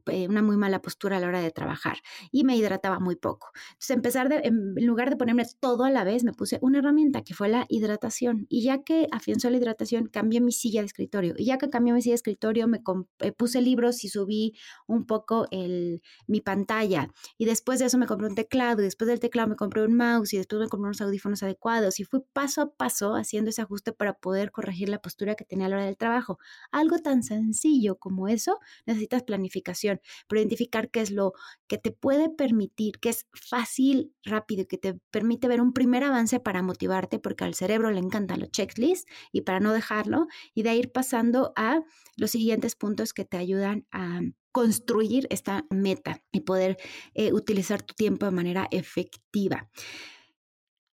eh, 0.07 0.27
una 0.27 0.41
muy 0.41 0.57
mala 0.57 0.81
postura 0.81 1.17
a 1.17 1.19
la 1.19 1.27
hora 1.27 1.41
de 1.41 1.51
trabajar 1.51 1.97
y 2.31 2.43
me 2.43 2.55
hidrataba 2.55 2.99
muy 2.99 3.15
poco. 3.15 3.51
Entonces, 3.73 3.89
empezar 3.91 4.29
en 4.31 4.75
lugar 4.85 5.09
de 5.09 5.15
ponerme 5.15 5.45
todo 5.59 5.83
a 5.83 5.91
la 5.91 6.03
vez, 6.03 6.23
me 6.23 6.33
puse 6.33 6.59
una 6.61 6.79
herramienta 6.79 7.23
que 7.23 7.33
fue 7.33 7.49
la 7.49 7.65
hidratación. 7.69 8.45
Y 8.49 8.63
ya 8.63 8.83
que 8.83 9.07
afianzó 9.11 9.49
la 9.49 9.57
hidratación, 9.57 10.07
cambié 10.07 10.41
mi 10.41 10.51
silla 10.51 10.81
de 10.81 10.87
escritorio. 10.87 11.33
Y 11.37 11.45
ya 11.45 11.57
que 11.57 11.69
cambié 11.69 11.93
mi 11.93 12.01
silla 12.01 12.13
de 12.13 12.15
escritorio, 12.15 12.67
me 12.67 12.81
eh, 13.19 13.31
puse 13.31 13.61
libros 13.61 14.03
y 14.03 14.09
subí 14.09 14.53
un 14.87 15.05
poco 15.05 15.47
el, 15.51 16.01
mi 16.27 16.41
pantalla. 16.41 17.09
Y 17.37 17.45
después 17.45 17.79
de 17.79 17.85
eso 17.85 17.97
me 17.97 18.07
compré 18.07 18.27
un 18.27 18.35
teclado. 18.35 18.81
Y 18.81 18.85
después 18.85 19.07
del 19.07 19.19
teclado 19.19 19.49
me 19.49 19.55
compré 19.55 19.83
un 19.83 19.95
mouse. 19.95 20.33
Y 20.33 20.37
después 20.37 20.59
me 20.59 20.67
compré 20.67 20.87
unos 20.87 21.01
audífonos 21.01 21.43
adecuados. 21.43 21.99
Y 21.99 22.03
fui 22.03 22.21
paso 22.33 22.61
a 22.61 22.71
paso 22.73 23.15
haciendo 23.15 23.49
ese 23.49 23.61
ajuste 23.61 23.91
para 23.93 24.13
poder 24.13 24.51
corregir 24.51 24.89
la 24.89 24.99
postura 25.01 25.35
que 25.35 25.45
tenía 25.45 25.67
a 25.67 25.69
la 25.69 25.75
hora 25.77 25.85
del 25.85 25.97
trabajo. 25.97 26.39
Algo 26.71 26.99
tan 26.99 27.23
sencillo 27.35 27.97
como 27.97 28.27
eso, 28.27 28.59
necesitas 28.85 29.23
planificación, 29.23 30.01
pero 30.27 30.39
identificar 30.39 30.89
qué 30.89 31.01
es 31.01 31.11
lo 31.11 31.33
que 31.67 31.77
te 31.77 31.91
puede 31.91 32.29
permitir, 32.29 32.99
que 32.99 33.09
es 33.09 33.25
fácil, 33.33 34.13
rápido 34.23 34.67
que 34.67 34.77
te 34.77 34.95
permite 35.11 35.47
ver 35.47 35.61
un 35.61 35.73
primer 35.73 36.03
avance 36.03 36.39
para 36.39 36.61
motivarte, 36.61 37.19
porque 37.19 37.43
al 37.43 37.55
cerebro 37.55 37.91
le 37.91 37.99
encantan 37.99 38.39
los 38.39 38.51
checklists 38.51 39.05
y 39.31 39.41
para 39.41 39.59
no 39.59 39.73
dejarlo, 39.73 40.27
y 40.53 40.63
de 40.63 40.75
ir 40.75 40.91
pasando 40.91 41.53
a 41.55 41.81
los 42.17 42.31
siguientes 42.31 42.75
puntos 42.75 43.13
que 43.13 43.25
te 43.25 43.37
ayudan 43.37 43.85
a 43.91 44.21
construir 44.51 45.27
esta 45.29 45.65
meta 45.69 46.21
y 46.31 46.41
poder 46.41 46.77
eh, 47.13 47.31
utilizar 47.31 47.81
tu 47.81 47.93
tiempo 47.93 48.25
de 48.25 48.31
manera 48.31 48.67
efectiva 48.71 49.69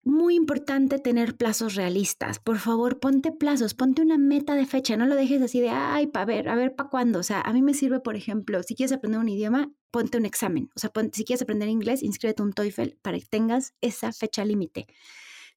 muy 0.04 0.36
importante 0.36 1.00
tener 1.00 1.36
plazos 1.36 1.76
realistas. 1.76 2.40
Por 2.40 2.58
favor, 2.58 3.00
ponte 3.00 3.32
plazos, 3.32 3.74
ponte 3.74 4.02
una 4.02 4.18
meta 4.18 4.56
de 4.56 4.66
fecha, 4.66 4.98
no 4.98 5.06
lo 5.06 5.16
dejes 5.16 5.42
así 5.42 5.62
de, 5.62 5.70
ay, 5.70 6.08
para 6.08 6.26
ver, 6.26 6.50
a 6.50 6.56
ver, 6.56 6.76
¿para 6.76 6.90
cuándo? 6.90 7.20
O 7.20 7.24
sea, 7.24 7.42
a 7.42 7.54
mí 7.54 7.62
me 7.62 7.74
sirve, 7.74 8.00
por 8.00 8.16
ejemplo, 8.16 8.64
si 8.64 8.76
quieres 8.76 8.92
aprender 8.92 9.20
un 9.20 9.30
idioma, 9.30 9.72
ponte 9.92 10.18
un 10.18 10.26
examen. 10.26 10.70
O 10.76 10.80
sea, 10.80 10.92
si 11.14 11.24
quieres 11.24 11.42
aprender 11.42 11.70
inglés, 11.70 12.02
inscríbete 12.02 12.42
un 12.42 12.54
TOEFL 12.54 12.96
para 13.02 13.20
que 13.20 13.26
tengas 13.26 13.74
esa 13.82 14.12
fecha 14.12 14.44
límite. 14.44 14.88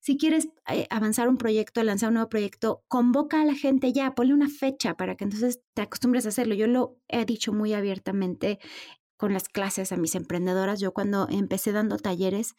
Si 0.01 0.19
quieres 0.19 0.49
eh, 0.69 0.87
avanzar 0.91 1.31
un 1.31 1.39
proyecto, 1.39 1.83
lanzar 1.83 2.09
un 2.09 2.15
nuevo 2.17 2.29
proyecto, 2.29 2.85
convoca 2.89 3.41
a 3.41 3.47
la 3.47 3.55
gente 3.55 3.91
ya, 3.95 4.15
ponle 4.15 4.35
una 4.35 4.51
fecha 4.51 4.99
para 4.99 5.17
que 5.17 5.25
entonces 5.25 5.61
te 5.73 5.81
acostumbres 5.81 6.27
a 6.27 6.29
hacerlo. 6.29 6.55
Yo 6.55 6.67
lo 6.67 6.99
he 7.09 7.25
dicho 7.25 7.55
muy 7.55 7.73
abiertamente 7.73 8.59
con 9.17 9.33
las 9.33 9.49
clases 9.49 9.93
a 9.93 9.97
mis 9.97 10.15
emprendedoras. 10.15 10.79
Yo 10.79 10.93
cuando 10.93 11.27
empecé 11.31 11.73
dando 11.73 11.97
talleres, 11.97 12.55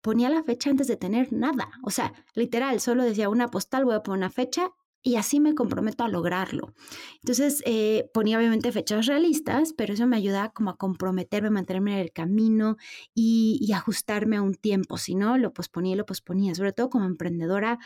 ponía 0.00 0.30
la 0.30 0.42
fecha 0.42 0.70
antes 0.70 0.86
de 0.86 0.96
tener 0.96 1.32
nada. 1.32 1.70
O 1.82 1.90
sea, 1.90 2.12
literal, 2.34 2.80
solo 2.80 3.04
decía 3.04 3.28
una 3.28 3.48
postal, 3.48 3.84
voy 3.84 3.94
a 3.94 4.02
poner 4.02 4.18
una 4.18 4.30
fecha 4.30 4.72
y 5.02 5.16
así 5.16 5.40
me 5.40 5.54
comprometo 5.54 6.04
a 6.04 6.08
lograrlo. 6.08 6.74
Entonces, 7.22 7.62
eh, 7.64 8.10
ponía 8.12 8.38
obviamente 8.38 8.70
fechas 8.72 9.06
realistas, 9.06 9.72
pero 9.72 9.94
eso 9.94 10.06
me 10.06 10.16
ayudaba 10.16 10.50
como 10.50 10.70
a 10.70 10.76
comprometerme, 10.76 11.50
mantenerme 11.50 11.94
en 11.94 11.98
el 12.00 12.12
camino 12.12 12.76
y, 13.14 13.70
ajustarme 13.74 14.36
a 14.36 14.42
un 14.42 14.54
tiempo. 14.54 14.98
Si 14.98 15.14
no, 15.14 15.38
lo 15.38 15.52
posponía 15.54 15.94
y 15.94 15.96
lo 15.96 16.06
posponía. 16.06 16.54
Sobre 16.54 16.72
todo 16.72 16.90
como 16.90 17.06
emprendedora, 17.06 17.78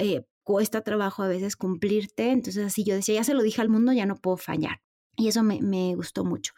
eh, 0.00 0.24
cuesta 0.44 0.82
trabajo 0.82 1.22
a 1.22 1.28
veces 1.28 1.56
cumplirte. 1.56 2.30
Entonces, 2.30 2.64
así 2.64 2.84
yo 2.84 2.94
decía, 2.94 3.16
ya 3.16 3.24
se 3.24 3.34
lo 3.34 3.42
dije 3.42 3.60
al 3.60 3.68
mundo, 3.68 3.92
ya 3.92 4.06
no 4.06 4.16
puedo 4.16 4.36
fallar. 4.36 4.80
Y 5.20 5.26
eso 5.26 5.42
me, 5.42 5.96
gustó 5.96 6.24
mucho. 6.24 6.52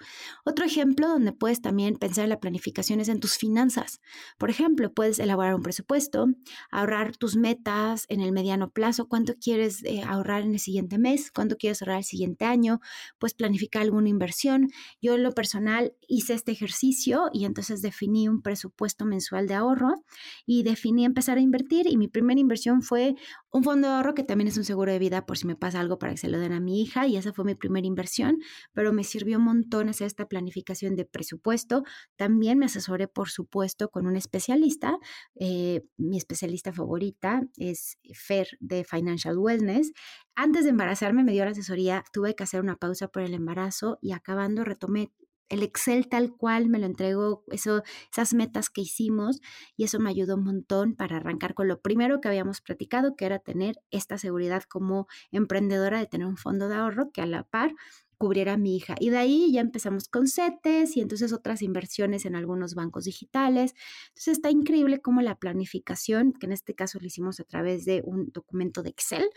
Otro 0.45 0.67
ejemplo 0.67 1.09
donde 1.09 1.33
puedes 1.33 1.63
también 1.63 1.97
pensar 1.97 2.25
en 2.25 2.29
la 2.29 2.41
planificación 2.41 3.01
es 3.01 3.09
en 3.09 3.19
tus 3.19 3.39
finanzas. 3.39 4.03
Por 4.37 4.51
ejemplo, 4.51 4.93
puedes 4.93 5.19
elaborar 5.19 5.55
un 5.55 5.63
presupuesto, 5.63 6.27
ahorrar 6.71 7.17
tus 7.17 7.37
metas 7.37 8.05
en 8.11 8.21
el 8.21 8.33
mediano 8.33 8.69
plazo, 8.69 9.09
cuánto 9.09 9.33
quieres 9.37 9.83
eh, 9.85 10.03
ahorrar 10.07 10.43
en 10.43 10.53
el 10.53 10.59
siguiente 10.59 10.99
mes, 10.99 11.31
cuánto 11.33 11.57
quieres 11.57 11.81
ahorrar 11.81 11.99
el 11.99 12.05
siguiente 12.05 12.45
año, 12.45 12.81
puedes 13.19 13.33
planificar 13.33 13.81
alguna 13.81 14.11
inversión. 14.11 14.69
Yo 15.01 15.15
en 15.15 15.23
lo 15.23 15.33
personal 15.33 15.95
hice 16.07 16.35
este 16.35 16.53
ejercicio 16.53 17.31
y 17.33 17.47
entonces 17.47 17.81
definí 17.81 18.29
un 18.29 18.43
presupuesto 18.43 19.07
mensual 19.07 19.47
de 19.47 19.55
ahorro 19.55 20.05
y 20.45 20.65
definí 20.65 21.07
empezar 21.07 21.39
a 21.39 21.41
invertir 21.41 21.87
y 21.87 21.97
mi 21.97 22.09
primera 22.09 22.39
inversión 22.39 22.83
fue 22.83 23.15
un 23.53 23.65
fondo 23.65 23.89
de 23.89 23.95
ahorro 23.95 24.15
que 24.15 24.25
también 24.25 24.49
es 24.49 24.57
un 24.57 24.65
seguro 24.65 24.93
de 24.93 24.99
vida 24.99 25.27
por 25.27 25.39
si 25.39 25.47
me 25.47 25.57
pasa 25.57 25.81
algo 25.81 25.99
para 25.99 26.13
que 26.13 26.19
se 26.19 26.29
lo 26.29 26.39
den 26.39 26.53
a 26.53 26.61
mi 26.61 26.83
hija 26.83 27.07
y 27.07 27.17
esa 27.17 27.33
fue 27.33 27.45
mi 27.45 27.55
primera 27.55 27.87
inversión 27.87 28.39
pero 28.73 28.93
me 28.93 29.05
sirvió 29.05 29.39
un 29.39 29.45
montón 29.45 29.89
hacer 29.89 30.07
esta 30.07 30.29
planificación 30.29 30.97
de 30.97 31.05
presupuesto. 31.05 31.85
También 32.17 32.59
me 32.59 32.67
asesoré, 32.67 33.09
por 33.09 33.29
supuesto, 33.29 33.91
con 33.91 34.07
un 34.07 34.17
especialista. 34.17 34.99
Eh, 35.35 35.83
mi 35.97 36.17
especialista 36.17 36.73
favorita 36.73 37.43
es 37.57 37.99
Fer 38.15 38.49
de 38.61 38.85
Financial 38.85 39.37
Wellness. 39.37 39.93
Antes 40.35 40.65
de 40.65 40.71
embarazarme 40.71 41.25
me 41.25 41.33
dio 41.33 41.45
la 41.45 41.51
asesoría, 41.51 42.05
tuve 42.13 42.35
que 42.35 42.45
hacer 42.45 42.61
una 42.61 42.77
pausa 42.77 43.09
por 43.09 43.23
el 43.23 43.35
embarazo 43.35 43.99
y 44.01 44.13
acabando 44.13 44.65
retomé 44.65 45.13
el 45.51 45.63
Excel 45.63 46.09
tal 46.09 46.35
cual 46.35 46.69
me 46.69 46.79
lo 46.79 46.87
entregó, 46.87 47.45
eso, 47.49 47.83
esas 48.11 48.33
metas 48.33 48.71
que 48.71 48.81
hicimos 48.81 49.41
y 49.77 49.85
eso 49.85 49.99
me 49.99 50.09
ayudó 50.09 50.37
un 50.37 50.45
montón 50.45 50.95
para 50.95 51.17
arrancar 51.19 51.55
con 51.55 51.69
lo 51.69 51.81
primero 51.81 52.21
que 52.21 52.29
habíamos 52.29 52.61
platicado, 52.63 53.17
que 53.17 53.27
era 53.27 53.39
tener 53.39 53.77
esta 53.91 54.17
seguridad 54.17 54.63
como 54.63 55.07
emprendedora 55.33 55.99
de 55.99 56.07
tener 56.07 56.27
un 56.27 56.37
fondo 56.37 56.69
de 56.69 56.77
ahorro 56.77 57.11
que 57.13 57.21
a 57.21 57.27
la 57.27 57.43
par 57.43 57.75
cubriera 58.21 58.53
a 58.53 58.57
mi 58.59 58.77
hija. 58.77 58.97
Y 59.01 59.09
de 59.09 59.17
ahí 59.17 59.51
ya 59.51 59.63
empezamos 59.63 60.07
con 60.09 60.29
CETES 60.29 60.99
y 60.99 61.01
entonces 61.01 61.33
otras 61.33 61.63
inversiones 61.63 62.27
en 62.27 62.37
algunos 62.37 62.75
bancos 62.75 63.05
digitales. 63.05 63.75
Entonces 64.09 64.33
está 64.33 64.51
increíble 64.51 65.01
cómo 65.01 65.23
la 65.23 65.37
planificación, 65.37 66.35
que 66.35 66.45
en 66.45 66.53
este 66.53 66.75
caso 66.75 66.99
lo 67.01 67.07
hicimos 67.07 67.41
a 67.41 67.45
través 67.45 67.87
de 67.87 68.03
un 68.05 68.31
documento 68.31 68.83
de 68.83 68.91
Excel, 68.91 69.31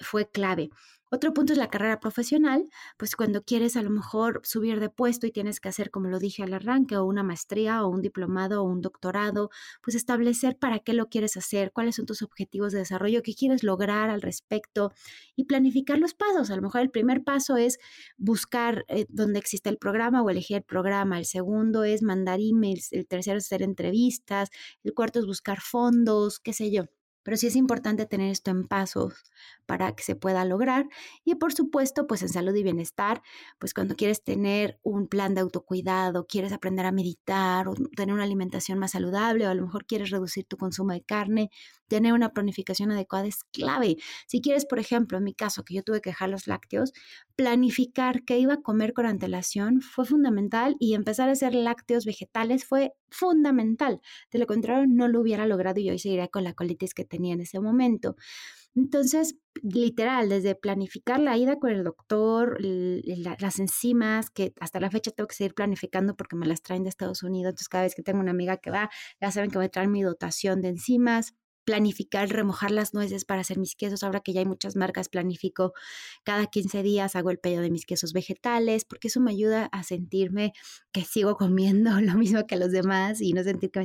fue 0.00 0.28
clave. 0.28 0.70
Otro 1.10 1.32
punto 1.32 1.52
es 1.52 1.58
la 1.58 1.70
carrera 1.70 2.00
profesional, 2.00 2.68
pues 2.98 3.16
cuando 3.16 3.42
quieres 3.42 3.76
a 3.76 3.82
lo 3.82 3.90
mejor 3.90 4.42
subir 4.44 4.78
de 4.78 4.90
puesto 4.90 5.26
y 5.26 5.32
tienes 5.32 5.58
que 5.58 5.68
hacer, 5.70 5.90
como 5.90 6.08
lo 6.08 6.18
dije 6.18 6.42
al 6.42 6.52
arranque, 6.52 6.96
o 6.96 7.04
una 7.04 7.22
maestría 7.22 7.82
o 7.84 7.88
un 7.88 8.02
diplomado 8.02 8.62
o 8.62 8.64
un 8.66 8.82
doctorado, 8.82 9.50
pues 9.82 9.96
establecer 9.96 10.58
para 10.58 10.80
qué 10.80 10.92
lo 10.92 11.08
quieres 11.08 11.36
hacer, 11.36 11.72
cuáles 11.72 11.96
son 11.96 12.06
tus 12.06 12.20
objetivos 12.22 12.72
de 12.72 12.80
desarrollo, 12.80 13.22
qué 13.22 13.34
quieres 13.34 13.62
lograr 13.62 14.10
al 14.10 14.20
respecto 14.22 14.92
y 15.34 15.44
planificar 15.44 15.98
los 15.98 16.14
pasos. 16.14 16.50
A 16.50 16.56
lo 16.56 16.62
mejor 16.62 16.82
el 16.82 16.90
primer 16.90 17.24
paso 17.24 17.56
es 17.56 17.78
buscar 18.18 18.84
eh, 18.88 19.06
dónde 19.08 19.38
existe 19.38 19.70
el 19.70 19.78
programa 19.78 20.22
o 20.22 20.30
elegir 20.30 20.58
el 20.58 20.62
programa. 20.64 21.18
El 21.18 21.24
segundo 21.26 21.84
es 21.84 22.02
mandar 22.02 22.40
emails. 22.40 22.92
El 22.92 23.06
tercero 23.06 23.38
es 23.38 23.46
hacer 23.46 23.62
entrevistas. 23.62 24.50
El 24.84 24.94
cuarto 24.94 25.18
es 25.20 25.26
buscar 25.26 25.60
fondos, 25.60 26.40
qué 26.40 26.52
sé 26.52 26.70
yo. 26.70 26.84
Pero 27.22 27.36
sí 27.36 27.46
es 27.48 27.56
importante 27.56 28.06
tener 28.06 28.30
esto 28.30 28.50
en 28.50 28.66
pasos 28.66 29.24
para 29.66 29.94
que 29.94 30.02
se 30.02 30.16
pueda 30.16 30.44
lograr. 30.44 30.86
Y 31.24 31.34
por 31.34 31.52
supuesto, 31.52 32.06
pues 32.06 32.22
en 32.22 32.28
salud 32.30 32.54
y 32.54 32.62
bienestar, 32.62 33.22
pues 33.58 33.74
cuando 33.74 33.96
quieres 33.96 34.22
tener 34.22 34.78
un 34.82 35.08
plan 35.08 35.34
de 35.34 35.42
autocuidado, 35.42 36.26
quieres 36.26 36.52
aprender 36.52 36.86
a 36.86 36.92
meditar 36.92 37.68
o 37.68 37.74
tener 37.96 38.14
una 38.14 38.24
alimentación 38.24 38.78
más 38.78 38.92
saludable 38.92 39.46
o 39.46 39.50
a 39.50 39.54
lo 39.54 39.62
mejor 39.62 39.86
quieres 39.86 40.10
reducir 40.10 40.46
tu 40.46 40.56
consumo 40.56 40.92
de 40.92 41.02
carne, 41.02 41.50
tener 41.88 42.12
una 42.12 42.30
planificación 42.32 42.90
adecuada 42.92 43.26
es 43.26 43.44
clave. 43.44 43.96
Si 44.26 44.40
quieres, 44.40 44.66
por 44.66 44.78
ejemplo, 44.78 45.18
en 45.18 45.24
mi 45.24 45.34
caso, 45.34 45.64
que 45.64 45.74
yo 45.74 45.82
tuve 45.82 46.00
que 46.00 46.10
dejar 46.10 46.30
los 46.30 46.46
lácteos, 46.46 46.92
planificar 47.36 48.24
qué 48.24 48.38
iba 48.38 48.54
a 48.54 48.62
comer 48.62 48.92
con 48.92 49.06
antelación 49.06 49.80
fue 49.80 50.04
fundamental 50.04 50.76
y 50.78 50.94
empezar 50.94 51.28
a 51.28 51.32
hacer 51.32 51.54
lácteos 51.54 52.04
vegetales 52.04 52.64
fue 52.64 52.92
fundamental. 53.10 54.00
De 54.30 54.38
lo 54.38 54.46
contrario, 54.46 54.86
no 54.88 55.08
lo 55.08 55.20
hubiera 55.20 55.46
logrado 55.46 55.80
y 55.80 55.90
hoy 55.90 55.98
seguiría 55.98 56.28
con 56.28 56.44
la 56.44 56.54
colitis 56.54 56.94
que 56.94 57.04
tenía 57.08 57.34
en 57.34 57.40
ese 57.40 57.60
momento. 57.60 58.16
Entonces, 58.74 59.36
literal, 59.62 60.28
desde 60.28 60.54
planificar 60.54 61.18
la 61.18 61.36
ida 61.36 61.58
con 61.58 61.70
el 61.70 61.82
doctor, 61.82 62.58
las 62.60 63.58
enzimas, 63.58 64.30
que 64.30 64.52
hasta 64.60 64.78
la 64.78 64.90
fecha 64.90 65.10
tengo 65.10 65.26
que 65.26 65.34
seguir 65.34 65.54
planificando 65.54 66.14
porque 66.16 66.36
me 66.36 66.46
las 66.46 66.62
traen 66.62 66.84
de 66.84 66.90
Estados 66.90 67.22
Unidos, 67.24 67.50
entonces 67.50 67.68
cada 67.68 67.84
vez 67.84 67.94
que 67.94 68.02
tengo 68.02 68.20
una 68.20 68.30
amiga 68.30 68.58
que 68.58 68.70
va, 68.70 68.90
ya 69.20 69.32
saben 69.32 69.50
que 69.50 69.58
voy 69.58 69.66
a 69.66 69.70
traer 69.70 69.88
mi 69.88 70.02
dotación 70.02 70.60
de 70.60 70.68
enzimas, 70.68 71.34
planificar, 71.68 72.30
remojar 72.30 72.70
las 72.70 72.94
nueces 72.94 73.26
para 73.26 73.42
hacer 73.42 73.58
mis 73.58 73.74
quesos. 73.76 74.02
Ahora 74.02 74.20
que 74.20 74.32
ya 74.32 74.40
hay 74.40 74.46
muchas 74.46 74.74
marcas, 74.74 75.10
planifico 75.10 75.74
cada 76.24 76.46
15 76.46 76.82
días, 76.82 77.14
hago 77.14 77.30
el 77.30 77.38
pedido 77.38 77.60
de 77.60 77.70
mis 77.70 77.84
quesos 77.84 78.14
vegetales, 78.14 78.86
porque 78.86 79.08
eso 79.08 79.20
me 79.20 79.32
ayuda 79.32 79.66
a 79.66 79.82
sentirme 79.82 80.54
que 80.92 81.04
sigo 81.04 81.36
comiendo 81.36 81.90
lo 82.00 82.14
mismo 82.14 82.46
que 82.46 82.56
los 82.56 82.70
demás 82.72 83.20
y 83.20 83.34
no 83.34 83.42
sentir 83.42 83.70
que, 83.70 83.82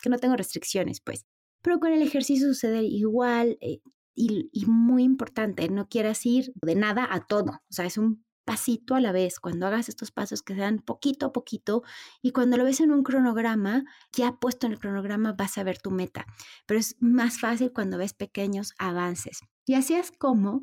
que 0.00 0.08
no 0.08 0.18
tengo 0.18 0.36
restricciones, 0.36 1.00
pues. 1.00 1.26
Pero 1.66 1.80
con 1.80 1.92
el 1.92 2.00
ejercicio 2.00 2.46
sucede 2.46 2.84
igual 2.84 3.58
eh, 3.60 3.80
y, 4.14 4.66
muy 4.68 5.02
importante, 5.02 5.68
no 5.68 5.88
quieras 5.88 6.24
ir 6.24 6.52
de 6.62 6.76
nada 6.76 7.08
a 7.10 7.26
todo. 7.26 7.54
O 7.54 7.72
sea, 7.72 7.86
es 7.86 7.98
un 7.98 8.24
pasito 8.44 8.94
a 8.94 9.00
la 9.00 9.10
vez, 9.10 9.40
cuando 9.40 9.66
hagas 9.66 9.88
estos 9.88 10.12
pasos 10.12 10.42
que 10.42 10.54
sean 10.54 10.78
poquito 10.78 11.26
a 11.26 11.32
poquito 11.32 11.82
y 12.22 12.30
cuando 12.30 12.56
lo 12.56 12.62
ves 12.62 12.78
en 12.78 12.92
un 12.92 13.02
cronograma, 13.02 13.82
ya 14.12 14.36
puesto 14.38 14.68
en 14.68 14.74
el 14.74 14.78
cronograma 14.78 15.32
vas 15.32 15.58
a 15.58 15.64
ver 15.64 15.78
tu 15.78 15.90
meta, 15.90 16.24
pero 16.66 16.78
es 16.78 16.94
más 17.00 17.40
fácil 17.40 17.72
cuando 17.72 17.98
ves 17.98 18.14
pequeños 18.14 18.72
avances. 18.78 19.40
Y 19.66 19.74
así 19.74 19.94
es 19.94 20.12
como 20.12 20.62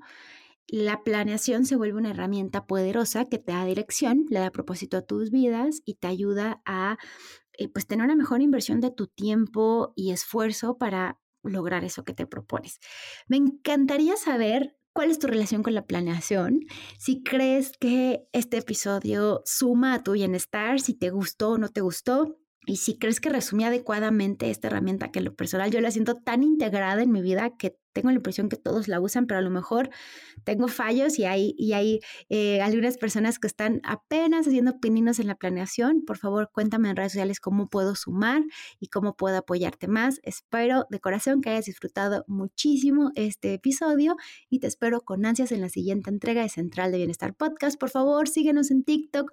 la 0.68 1.04
planeación 1.04 1.66
se 1.66 1.76
vuelve 1.76 1.98
una 1.98 2.12
herramienta 2.12 2.66
poderosa 2.66 3.26
que 3.26 3.40
te 3.40 3.52
da 3.52 3.66
dirección, 3.66 4.26
le 4.30 4.40
da 4.40 4.52
propósito 4.52 4.96
a 4.96 5.02
tus 5.02 5.32
vidas 5.32 5.82
y 5.84 5.96
te 5.96 6.08
ayuda 6.08 6.62
a 6.66 6.98
eh, 7.58 7.68
pues 7.68 7.88
tener 7.88 8.06
una 8.06 8.16
mejor 8.16 8.42
inversión 8.42 8.80
de 8.82 8.92
tu 8.92 9.08
tiempo 9.08 9.94
y 9.96 10.12
esfuerzo 10.12 10.78
para 10.78 11.20
lograr 11.44 11.84
eso 11.84 12.04
que 12.04 12.14
te 12.14 12.26
propones. 12.26 12.80
Me 13.28 13.38
encantaría 13.38 14.16
saber 14.16 14.78
cuál 14.94 15.12
es 15.12 15.20
tu 15.20 15.28
relación 15.28 15.64
con 15.64 15.74
la 15.74 15.86
planeación, 15.86 16.62
si 16.98 17.24
crees 17.24 17.78
que 17.80 18.28
este 18.32 18.58
episodio 18.58 19.42
suma 19.46 19.96
a 19.96 20.04
tu 20.04 20.14
bienestar, 20.14 20.80
si 20.80 20.94
te 20.94 21.10
gustó 21.10 21.52
o 21.52 21.58
no 21.58 21.70
te 21.70 21.82
gustó. 21.82 22.38
Y 22.66 22.78
si 22.78 22.98
crees 22.98 23.20
que 23.20 23.28
resumí 23.28 23.66
adecuadamente 23.66 24.50
esta 24.50 24.68
herramienta 24.68 25.12
que 25.12 25.20
lo 25.20 25.36
personal 25.36 25.70
yo 25.70 25.82
la 25.82 25.92
siento 25.92 26.16
tan 26.16 26.44
integrada 26.44 27.04
en 27.04 27.12
mi 27.12 27.22
vida 27.22 27.58
que 27.58 27.78
tengo 27.94 28.10
la 28.10 28.16
impresión 28.16 28.50
que 28.50 28.58
todos 28.58 28.88
la 28.88 29.00
usan, 29.00 29.28
pero 29.28 29.40
a 29.40 29.42
lo 29.42 29.50
mejor 29.50 29.90
tengo 30.44 30.68
fallos 30.68 31.20
y 31.20 31.26
hay, 31.26 31.56
y 31.58 31.74
hay 31.74 32.00
eh, 32.30 32.62
algunas 32.62 32.98
personas 32.98 33.40
que 33.40 33.48
están 33.48 33.82
apenas 33.84 34.48
haciendo 34.48 34.80
pininos 34.80 35.20
en 35.20 35.28
la 35.28 35.36
planeación. 35.36 36.04
Por 36.06 36.18
favor, 36.18 36.50
cuéntame 36.52 36.90
en 36.90 36.96
redes 36.96 37.14
sociales 37.14 37.40
cómo 37.40 37.70
puedo 37.70 37.96
sumar 37.96 38.44
y 38.80 38.88
cómo 38.88 39.16
puedo 39.16 39.38
apoyarte 39.38 39.88
más. 39.88 40.20
Espero 40.24 40.86
de 40.90 41.00
corazón 41.00 41.42
que 41.42 41.52
hayas 41.52 41.66
disfrutado 41.66 42.26
muchísimo 42.28 43.12
este 43.16 43.54
episodio 43.54 44.16
y 44.50 44.60
te 44.60 44.68
espero 44.68 45.02
con 45.02 45.26
ansias 45.26 45.52
en 45.52 45.62
la 45.62 45.70
siguiente 45.70 46.10
entrega 46.10 46.42
de 46.42 46.50
Central 46.50 46.92
de 46.92 46.98
Bienestar 46.98 47.36
Podcast. 47.36 47.80
Por 47.80 47.90
favor, 47.90 48.28
síguenos 48.28 48.72
en 48.72 48.84
TikTok 48.84 49.32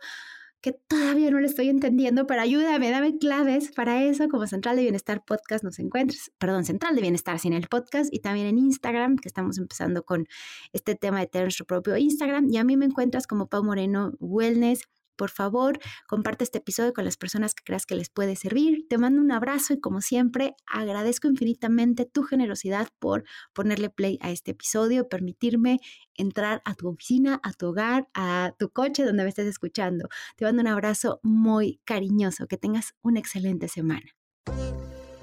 que 0.61 0.73
todavía 0.73 1.31
no 1.31 1.41
le 1.41 1.47
estoy 1.47 1.69
entendiendo, 1.69 2.27
pero 2.27 2.43
ayúdame, 2.43 2.91
dame 2.91 3.19
claves 3.19 3.73
para 3.73 4.03
eso, 4.05 4.29
como 4.29 4.47
Central 4.47 4.77
de 4.77 4.83
Bienestar 4.83 5.25
Podcast 5.25 5.65
nos 5.65 5.79
encuentres, 5.79 6.33
perdón, 6.39 6.65
Central 6.65 6.95
de 6.95 7.03
Bienestar 7.03 7.39
sin 7.39 7.53
el 7.53 7.69
podcast 7.69 8.13
y 8.13 8.21
también 8.21 8.47
en 8.47 8.59
Instagram, 8.59 9.17
que 9.17 9.29
estamos 9.29 9.59
empezando 9.59 10.03
con 10.03 10.27
este 10.73 10.95
tema 10.95 11.21
de 11.21 11.27
tener 11.27 11.47
nuestro 11.47 11.67
propio 11.67 11.97
Instagram 11.97 12.49
y 12.51 12.59
a 12.59 12.65
mí 12.65 12.77
me 12.77 12.87
encuentras 12.87 13.27
como 13.27 13.49
Pau 13.49 13.65
Moreno 13.65 14.13
Wellness 14.21 14.83
por 15.21 15.29
favor, 15.29 15.79
comparte 16.09 16.45
este 16.45 16.61
episodio 16.61 16.95
con 16.95 17.05
las 17.05 17.19
personas 17.19 17.55
que 17.55 17.63
creas 17.63 17.85
que 17.85 17.95
les 17.95 18.09
puede 18.09 18.37
servir. 18.37 18.87
Te 18.89 18.97
mando 18.97 19.21
un 19.21 19.31
abrazo 19.33 19.75
y 19.75 19.79
como 19.79 20.01
siempre, 20.01 20.55
agradezco 20.67 21.29
infinitamente 21.29 22.07
tu 22.07 22.23
generosidad 22.23 22.89
por 22.99 23.25
ponerle 23.53 23.91
play 23.91 24.19
a 24.23 24.31
este 24.31 24.53
episodio, 24.53 25.11
permitirme 25.11 25.79
entrar 26.15 26.63
a 26.65 26.75
tu 26.75 26.89
oficina, 26.89 27.39
a 27.43 27.53
tu 27.53 27.67
hogar, 27.67 28.09
a 28.15 28.55
tu 28.59 28.71
coche 28.71 29.05
donde 29.05 29.25
me 29.25 29.29
estés 29.29 29.47
escuchando. 29.47 30.09
Te 30.39 30.47
mando 30.47 30.63
un 30.63 30.69
abrazo 30.69 31.21
muy 31.23 31.83
cariñoso. 31.85 32.47
Que 32.47 32.57
tengas 32.57 32.95
una 33.03 33.21
excelente 33.21 33.69
semana. 33.69 34.07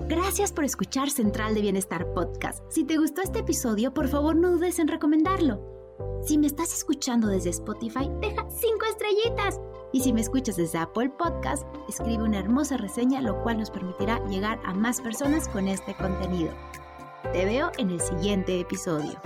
Gracias 0.07 0.53
por 0.53 0.63
escuchar 0.63 1.09
Central 1.09 1.55
de 1.55 1.61
Bienestar 1.61 2.13
Podcast. 2.13 2.59
Si 2.69 2.83
te 2.83 2.97
gustó 2.97 3.23
este 3.23 3.39
episodio, 3.39 3.95
por 3.95 4.09
favor 4.09 4.35
no 4.35 4.51
dudes 4.51 4.77
en 4.77 4.89
recomendarlo. 4.89 5.77
Si 6.23 6.37
me 6.37 6.47
estás 6.47 6.73
escuchando 6.73 7.27
desde 7.27 7.51
Spotify, 7.51 8.09
deja 8.21 8.45
cinco 8.49 8.85
estrellitas. 8.89 9.59
Y 9.91 10.01
si 10.01 10.11
me 10.11 10.21
escuchas 10.21 10.57
desde 10.57 10.79
Apple 10.79 11.09
Podcast, 11.09 11.65
escribe 11.87 12.23
una 12.23 12.39
hermosa 12.39 12.77
reseña, 12.77 13.21
lo 13.21 13.41
cual 13.43 13.59
nos 13.59 13.71
permitirá 13.71 14.23
llegar 14.27 14.59
a 14.65 14.73
más 14.73 15.01
personas 15.01 15.47
con 15.47 15.67
este 15.67 15.95
contenido. 15.95 16.51
Te 17.31 17.45
veo 17.45 17.71
en 17.77 17.91
el 17.91 18.01
siguiente 18.01 18.59
episodio. 18.59 19.19